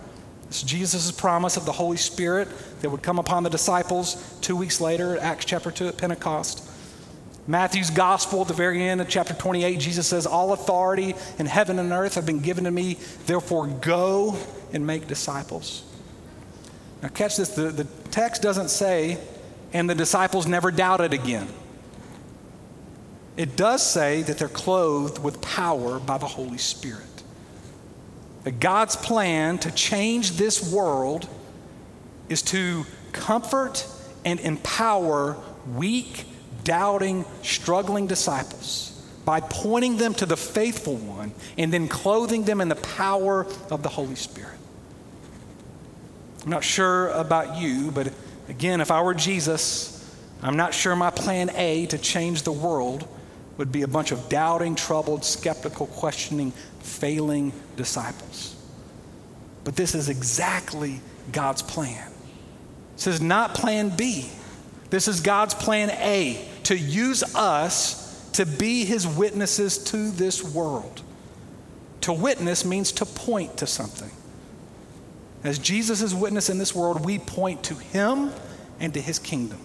It's 0.47 0.63
Jesus' 0.63 1.11
promise 1.11 1.57
of 1.57 1.65
the 1.65 1.73
Holy 1.73 1.97
Spirit 1.97 2.49
that 2.81 2.91
would 2.91 3.03
come 3.03 3.19
upon 3.19 3.43
the 3.43 3.51
disciples 3.51 4.39
two 4.41 4.57
weeks 4.57 4.81
later, 4.81 5.17
at 5.17 5.23
Acts 5.23 5.45
chapter 5.45 5.71
2 5.71 5.89
at 5.89 5.97
Pentecost. 5.97 6.69
Matthew's 7.47 7.91
gospel 7.91 8.43
at 8.43 8.49
the 8.49 8.55
very 8.55 8.83
end 8.83 9.01
of 9.01 9.09
chapter 9.09 9.35
28, 9.35 9.79
Jesus 9.79 10.07
says, 10.07 10.27
All 10.27 10.53
authority 10.53 11.15
in 11.39 11.47
heaven 11.47 11.79
and 11.79 11.93
earth 11.93 12.15
have 12.15 12.25
been 12.25 12.41
given 12.41 12.65
to 12.65 12.71
me, 12.71 12.95
therefore 13.27 13.67
go 13.67 14.37
and 14.73 14.87
make 14.87 15.07
disciples. 15.07 15.85
Now, 17.03 17.09
catch 17.09 17.37
this 17.37 17.51
the, 17.51 17.65
the 17.65 17.85
text 18.11 18.41
doesn't 18.41 18.71
say, 18.71 19.19
and 19.75 19.91
the 19.91 19.95
disciples 19.95 20.47
never 20.47 20.71
doubted 20.71 21.13
again. 21.13 21.49
It 23.37 23.57
does 23.57 23.83
say 23.83 24.23
that 24.23 24.39
they're 24.39 24.49
clothed 24.49 25.23
with 25.23 25.43
power 25.43 25.99
by 25.99 26.19
the 26.19 26.27
Holy 26.27 26.57
Spirit. 26.57 27.03
That 28.45 28.61
God's 28.61 28.97
plan 28.97 29.59
to 29.59 29.71
change 29.71 30.33
this 30.33 30.73
world 30.73 31.29
is 32.29 32.41
to 32.43 32.87
comfort 33.13 33.87
and 34.25 34.41
empower 34.41 35.37
weak 35.75 36.25
doubting, 36.65 37.25
struggling 37.43 38.07
disciples 38.07 38.91
by 39.25 39.41
pointing 39.41 39.97
them 39.97 40.15
to 40.15 40.27
the 40.27 40.37
faithful 40.37 40.97
one 40.97 41.33
and 41.57 41.73
then 41.73 41.89
clothing 41.89 42.45
them 42.45 42.61
in 42.61 42.69
the 42.69 42.77
power 42.77 43.47
of 43.71 43.83
the 43.83 43.89
Holy 43.89 44.15
Spirit. 44.17 44.59
I'm 46.43 46.51
not 46.51 46.65
sure 46.65 47.09
about 47.09 47.59
you, 47.59 47.91
but 47.91 48.13
again, 48.49 48.81
if 48.81 48.91
I 48.91 49.01
were 49.03 49.15
Jesus, 49.15 49.91
I'm 50.43 50.57
not 50.57 50.75
sure 50.75 50.95
my 50.95 51.11
plan 51.11 51.51
A 51.55 51.87
to 51.87 51.97
change 51.97 52.43
the 52.43 52.53
world 52.53 53.09
would 53.57 53.73
be 53.73 53.83
a 53.83 53.89
bunch 53.89 54.13
of 54.13 54.29
doubting, 54.29 54.75
troubled, 54.75 55.25
skeptical, 55.25 55.87
questioning, 55.87 56.51
failing 56.81 57.53
disciples. 57.77 58.57
But 59.63 59.77
this 59.77 59.95
is 59.95 60.11
exactly 60.11 61.01
God's 61.33 61.63
plan. 61.63 62.11
This 62.97 63.07
is 63.07 63.23
not 63.23 63.55
plan 63.55 63.91
B. 63.97 64.29
This 64.91 65.09
is 65.09 65.21
God's 65.21 65.55
plan 65.55 65.91
A 65.91 66.47
to 66.65 66.77
use 66.77 67.23
us 67.35 68.29
to 68.33 68.45
be 68.45 68.85
his 68.85 69.07
witnesses 69.07 69.79
to 69.79 70.11
this 70.11 70.43
world. 70.43 71.03
To 72.03 72.13
witness 72.13 72.65
means 72.65 72.93
to 72.93 73.07
point 73.07 73.59
to 73.59 73.67
something. 73.67 74.11
As 75.45 75.59
Jesus' 75.59 76.03
is 76.03 76.15
witness 76.15 76.51
in 76.51 76.59
this 76.59 76.75
world, 76.75 77.05
we 77.05 77.19
point 77.19 77.63
to 77.65 77.75
him 77.75 78.31
and 78.81 78.93
to 78.95 79.01
his 79.01 79.19
kingdom. 79.19 79.61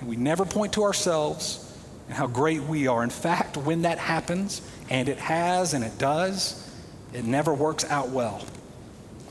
And 0.00 0.08
we 0.08 0.16
never 0.16 0.44
point 0.44 0.74
to 0.74 0.82
ourselves 0.82 1.66
and 2.08 2.16
how 2.16 2.26
great 2.26 2.62
we 2.62 2.86
are. 2.86 3.02
In 3.02 3.10
fact, 3.10 3.56
when 3.56 3.82
that 3.82 3.98
happens, 3.98 4.62
and 4.88 5.08
it 5.08 5.18
has 5.18 5.74
and 5.74 5.84
it 5.84 5.96
does, 5.98 6.68
it 7.12 7.24
never 7.24 7.54
works 7.54 7.84
out 7.84 8.10
well. 8.10 8.44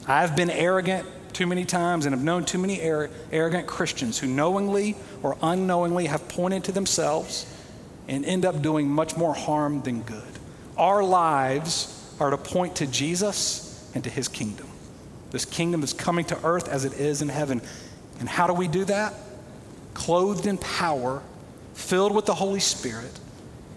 I've 0.08 0.36
been 0.36 0.50
arrogant 0.50 1.08
too 1.40 1.48
many 1.48 1.64
times 1.64 2.06
and 2.06 2.14
have 2.14 2.22
known 2.22 2.44
too 2.44 2.58
many 2.58 2.82
arrogant 2.82 3.66
Christians 3.66 4.20
who 4.20 4.28
knowingly 4.28 4.98
or 5.24 5.38
unknowingly 5.42 6.08
have 6.08 6.28
pointed 6.28 6.66
to 6.66 6.74
themselves 6.74 7.46
and 8.10 8.26
end 8.26 8.44
up 8.44 8.62
doing 8.62 8.90
much 8.90 9.16
more 9.16 9.34
harm 9.34 9.82
than 9.84 10.02
good. 10.02 10.22
Our 10.76 11.02
lives 11.02 12.14
are 12.20 12.30
to 12.30 12.38
point 12.38 12.76
to 12.78 12.88
Jesus 12.88 13.90
and 13.96 14.04
to 14.04 14.10
his 14.10 14.28
kingdom. 14.28 14.68
This 15.32 15.46
kingdom 15.46 15.82
is 15.82 15.94
coming 15.94 16.26
to 16.26 16.46
earth 16.46 16.68
as 16.68 16.84
it 16.84 16.92
is 16.92 17.22
in 17.22 17.30
heaven. 17.30 17.62
And 18.20 18.28
how 18.28 18.46
do 18.46 18.52
we 18.52 18.68
do 18.68 18.84
that? 18.84 19.14
Clothed 19.94 20.46
in 20.46 20.58
power, 20.58 21.22
filled 21.74 22.14
with 22.14 22.26
the 22.26 22.36
Holy 22.36 22.60
Spirit. 22.60 23.18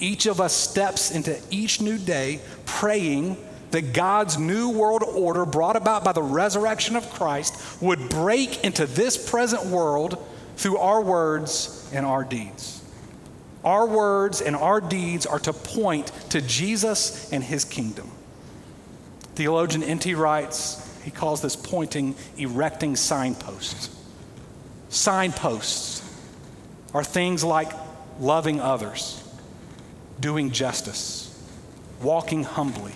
Each 0.01 0.27
of 0.27 0.41
us 0.41 0.53
steps 0.53 1.13
into 1.13 1.39
each 1.49 1.81
new 1.81 1.97
day 1.97 2.41
praying 2.67 3.37
that 3.73 3.93
God's 3.93 4.39
new 4.39 4.71
world 4.71 5.03
order, 5.03 5.45
brought 5.45 5.77
about 5.77 6.05
by 6.05 6.13
the 6.13 6.23
resurrection 6.23 6.95
of 6.95 7.11
Christ, 7.11 7.83
would 7.83 8.09
break 8.09 8.65
into 8.65 8.87
this 8.87 9.31
present 9.31 9.67
world 9.67 10.25
through 10.57 10.79
our 10.79 11.03
words 11.03 11.91
and 11.93 12.07
our 12.07 12.25
deeds. 12.25 12.83
Our 13.65 13.87
words 13.87 14.41
and 14.41 14.57
our 14.57 14.81
deeds 14.81 15.27
are 15.27 15.39
to 15.41 15.53
point 15.53 16.09
to 16.31 16.41
Jesus 16.41 17.33
and 17.33 17.43
his 17.43 17.65
kingdom. 17.65 18.11
Theologian 19.35 19.83
N.T. 19.83 20.15
writes, 20.15 20.79
he 21.05 21.11
calls 21.11 21.41
this 21.41 21.57
pointing, 21.57 22.15
erecting 22.37 22.97
signposts. 22.97 23.97
Signposts 24.89 26.01
are 26.93 27.03
things 27.03 27.43
like 27.43 27.73
loving 28.21 28.61
others, 28.61 29.23
doing 30.21 30.51
justice, 30.51 31.29
walking 32.03 32.45
humbly, 32.45 32.93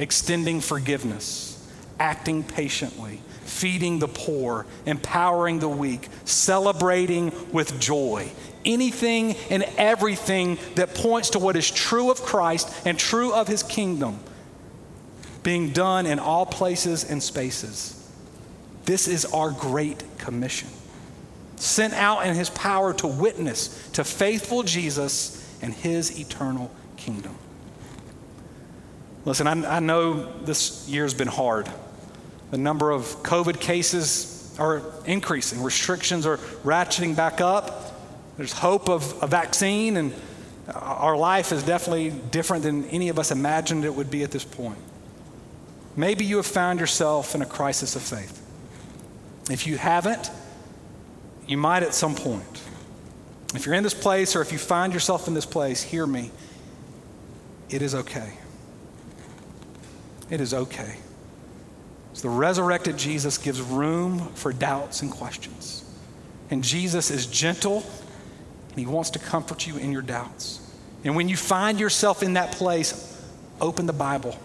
extending 0.00 0.60
forgiveness, 0.60 1.68
acting 1.98 2.42
patiently, 2.42 3.20
feeding 3.42 3.98
the 3.98 4.08
poor, 4.08 4.66
empowering 4.86 5.58
the 5.58 5.68
weak, 5.68 6.08
celebrating 6.24 7.32
with 7.52 7.78
joy. 7.80 8.30
Anything 8.64 9.36
and 9.50 9.62
everything 9.76 10.58
that 10.74 10.94
points 10.94 11.30
to 11.30 11.38
what 11.38 11.56
is 11.56 11.70
true 11.70 12.10
of 12.10 12.22
Christ 12.22 12.86
and 12.86 12.98
true 12.98 13.32
of 13.32 13.48
his 13.48 13.62
kingdom 13.62 14.18
being 15.42 15.70
done 15.70 16.06
in 16.06 16.18
all 16.18 16.46
places 16.46 17.04
and 17.04 17.22
spaces. 17.22 17.96
This 18.84 19.08
is 19.08 19.24
our 19.26 19.50
great 19.50 20.02
commission. 20.18 20.68
Sent 21.56 21.94
out 21.94 22.26
in 22.26 22.34
his 22.34 22.50
power 22.50 22.92
to 22.94 23.06
witness 23.06 23.90
to 23.92 24.04
faithful 24.04 24.62
Jesus 24.62 25.58
and 25.62 25.72
his 25.72 26.18
eternal 26.18 26.70
kingdom. 26.96 27.36
Listen, 29.24 29.46
I, 29.46 29.76
I 29.76 29.80
know 29.80 30.32
this 30.42 30.88
year's 30.88 31.14
been 31.14 31.28
hard. 31.28 31.68
The 32.50 32.58
number 32.58 32.90
of 32.90 33.04
COVID 33.22 33.60
cases 33.60 34.54
are 34.58 34.82
increasing, 35.06 35.62
restrictions 35.62 36.26
are 36.26 36.36
ratcheting 36.64 37.16
back 37.16 37.40
up. 37.40 37.86
There's 38.36 38.52
hope 38.52 38.88
of 38.88 39.22
a 39.22 39.26
vaccine, 39.26 39.96
and 39.96 40.14
our 40.74 41.16
life 41.16 41.52
is 41.52 41.62
definitely 41.62 42.10
different 42.10 42.62
than 42.62 42.84
any 42.86 43.08
of 43.08 43.18
us 43.18 43.30
imagined 43.30 43.84
it 43.84 43.94
would 43.94 44.10
be 44.10 44.22
at 44.22 44.30
this 44.30 44.44
point. 44.44 44.78
Maybe 45.96 46.24
you 46.24 46.36
have 46.36 46.46
found 46.46 46.80
yourself 46.80 47.34
in 47.34 47.42
a 47.42 47.46
crisis 47.46 47.96
of 47.96 48.02
faith. 48.02 48.36
If 49.50 49.66
you 49.66 49.76
haven't, 49.76 50.30
you 51.46 51.56
might 51.56 51.82
at 51.82 51.94
some 51.94 52.14
point. 52.14 52.62
If 53.54 53.66
you're 53.66 53.74
in 53.74 53.82
this 53.82 53.94
place 53.94 54.36
or 54.36 54.40
if 54.40 54.52
you 54.52 54.58
find 54.58 54.94
yourself 54.94 55.26
in 55.26 55.34
this 55.34 55.46
place, 55.46 55.82
hear 55.82 56.06
me. 56.06 56.30
It 57.68 57.82
is 57.82 57.94
okay. 57.94 58.32
It 60.30 60.40
is 60.40 60.54
okay. 60.54 60.96
So 62.12 62.28
the 62.28 62.34
resurrected 62.34 62.96
Jesus 62.96 63.38
gives 63.38 63.60
room 63.60 64.18
for 64.34 64.52
doubts 64.52 65.02
and 65.02 65.10
questions. 65.10 65.84
And 66.50 66.64
Jesus 66.64 67.10
is 67.10 67.26
gentle 67.26 67.84
and 68.70 68.78
he 68.78 68.86
wants 68.86 69.10
to 69.10 69.18
comfort 69.18 69.66
you 69.66 69.76
in 69.76 69.92
your 69.92 70.02
doubts. 70.02 70.60
And 71.04 71.16
when 71.16 71.28
you 71.28 71.36
find 71.36 71.80
yourself 71.80 72.22
in 72.22 72.34
that 72.34 72.52
place, 72.52 73.20
open 73.60 73.86
the 73.86 73.92
Bible. 73.92 74.38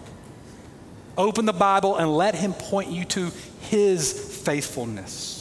Open 1.18 1.44
the 1.44 1.52
Bible 1.52 1.96
and 1.96 2.14
let 2.14 2.34
him 2.34 2.52
point 2.52 2.90
you 2.90 3.04
to 3.06 3.30
his 3.60 4.12
faithfulness. 4.42 5.34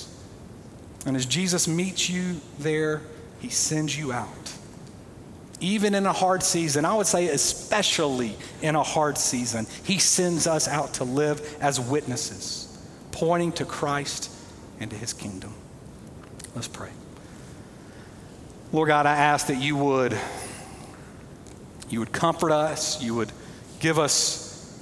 And 1.05 1.15
as 1.15 1.25
Jesus 1.25 1.67
meets 1.67 2.09
you 2.09 2.41
there, 2.59 3.01
he 3.39 3.49
sends 3.49 3.97
you 3.97 4.11
out 4.11 4.53
even 5.65 5.95
in 5.95 6.05
a 6.05 6.13
hard 6.13 6.43
season, 6.43 6.85
I 6.85 6.93
would 6.93 7.07
say, 7.07 7.27
especially 7.27 8.35
in 8.61 8.75
a 8.75 8.83
hard 8.83 9.17
season, 9.17 9.65
He 9.83 9.97
sends 9.97 10.45
us 10.45 10.67
out 10.67 10.93
to 10.95 11.03
live 11.03 11.57
as 11.59 11.79
witnesses, 11.79 12.77
pointing 13.11 13.51
to 13.53 13.65
Christ 13.65 14.31
and 14.79 14.91
to 14.91 14.95
His 14.95 15.11
kingdom. 15.11 15.53
Let's 16.53 16.67
pray. 16.67 16.91
Lord 18.71 18.87
God, 18.87 19.05
I 19.05 19.15
ask 19.15 19.47
that 19.47 19.57
you 19.57 19.75
would, 19.77 20.17
you 21.89 21.99
would 21.99 22.11
comfort 22.11 22.51
us, 22.51 23.01
you 23.01 23.15
would 23.15 23.31
give 23.79 23.97
us 23.97 24.79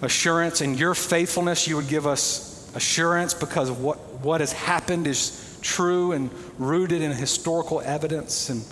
assurance 0.00 0.60
in 0.60 0.74
your 0.74 0.94
faithfulness, 0.94 1.68
you 1.68 1.76
would 1.76 1.88
give 1.88 2.06
us 2.06 2.72
assurance 2.74 3.34
because 3.34 3.70
what, 3.70 3.98
what 4.20 4.40
has 4.40 4.52
happened 4.52 5.06
is 5.06 5.58
true 5.62 6.12
and 6.12 6.30
rooted 6.58 7.02
in 7.02 7.12
historical 7.12 7.80
evidence 7.82 8.48
and 8.50 8.64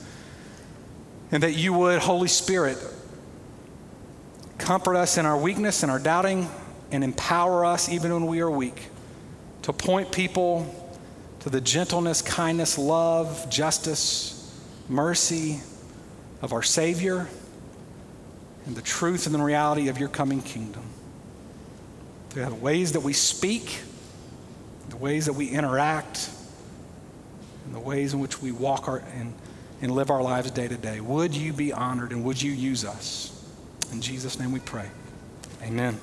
and 1.32 1.42
that 1.42 1.54
you 1.54 1.72
would, 1.72 1.98
Holy 1.98 2.28
Spirit, 2.28 2.78
comfort 4.58 4.94
us 4.94 5.16
in 5.16 5.26
our 5.26 5.36
weakness 5.36 5.82
and 5.82 5.90
our 5.90 5.98
doubting 5.98 6.48
and 6.92 7.02
empower 7.02 7.64
us 7.64 7.88
even 7.88 8.12
when 8.12 8.26
we 8.26 8.40
are 8.40 8.50
weak 8.50 8.88
to 9.62 9.72
point 9.72 10.12
people 10.12 10.78
to 11.40 11.50
the 11.50 11.60
gentleness, 11.60 12.22
kindness, 12.22 12.78
love, 12.78 13.48
justice, 13.50 14.38
mercy 14.88 15.60
of 16.42 16.52
our 16.52 16.62
Savior 16.62 17.26
and 18.66 18.76
the 18.76 18.82
truth 18.82 19.26
and 19.26 19.34
the 19.34 19.42
reality 19.42 19.88
of 19.88 19.98
your 19.98 20.08
coming 20.08 20.42
kingdom. 20.42 20.84
Through 22.30 22.44
the 22.44 22.54
ways 22.54 22.92
that 22.92 23.00
we 23.00 23.12
speak, 23.12 23.80
the 24.90 24.96
ways 24.96 25.26
that 25.26 25.32
we 25.32 25.48
interact, 25.48 26.30
and 27.64 27.74
the 27.74 27.80
ways 27.80 28.14
in 28.14 28.20
which 28.20 28.40
we 28.40 28.52
walk 28.52 28.88
our, 28.88 29.02
and 29.14 29.34
and 29.82 29.90
live 29.90 30.10
our 30.10 30.22
lives 30.22 30.50
day 30.50 30.68
to 30.68 30.76
day. 30.76 31.00
Would 31.00 31.36
you 31.36 31.52
be 31.52 31.72
honored 31.72 32.12
and 32.12 32.24
would 32.24 32.40
you 32.40 32.52
use 32.52 32.84
us? 32.84 33.28
In 33.92 34.00
Jesus' 34.00 34.38
name 34.38 34.52
we 34.52 34.60
pray. 34.60 34.88
Amen. 35.62 36.00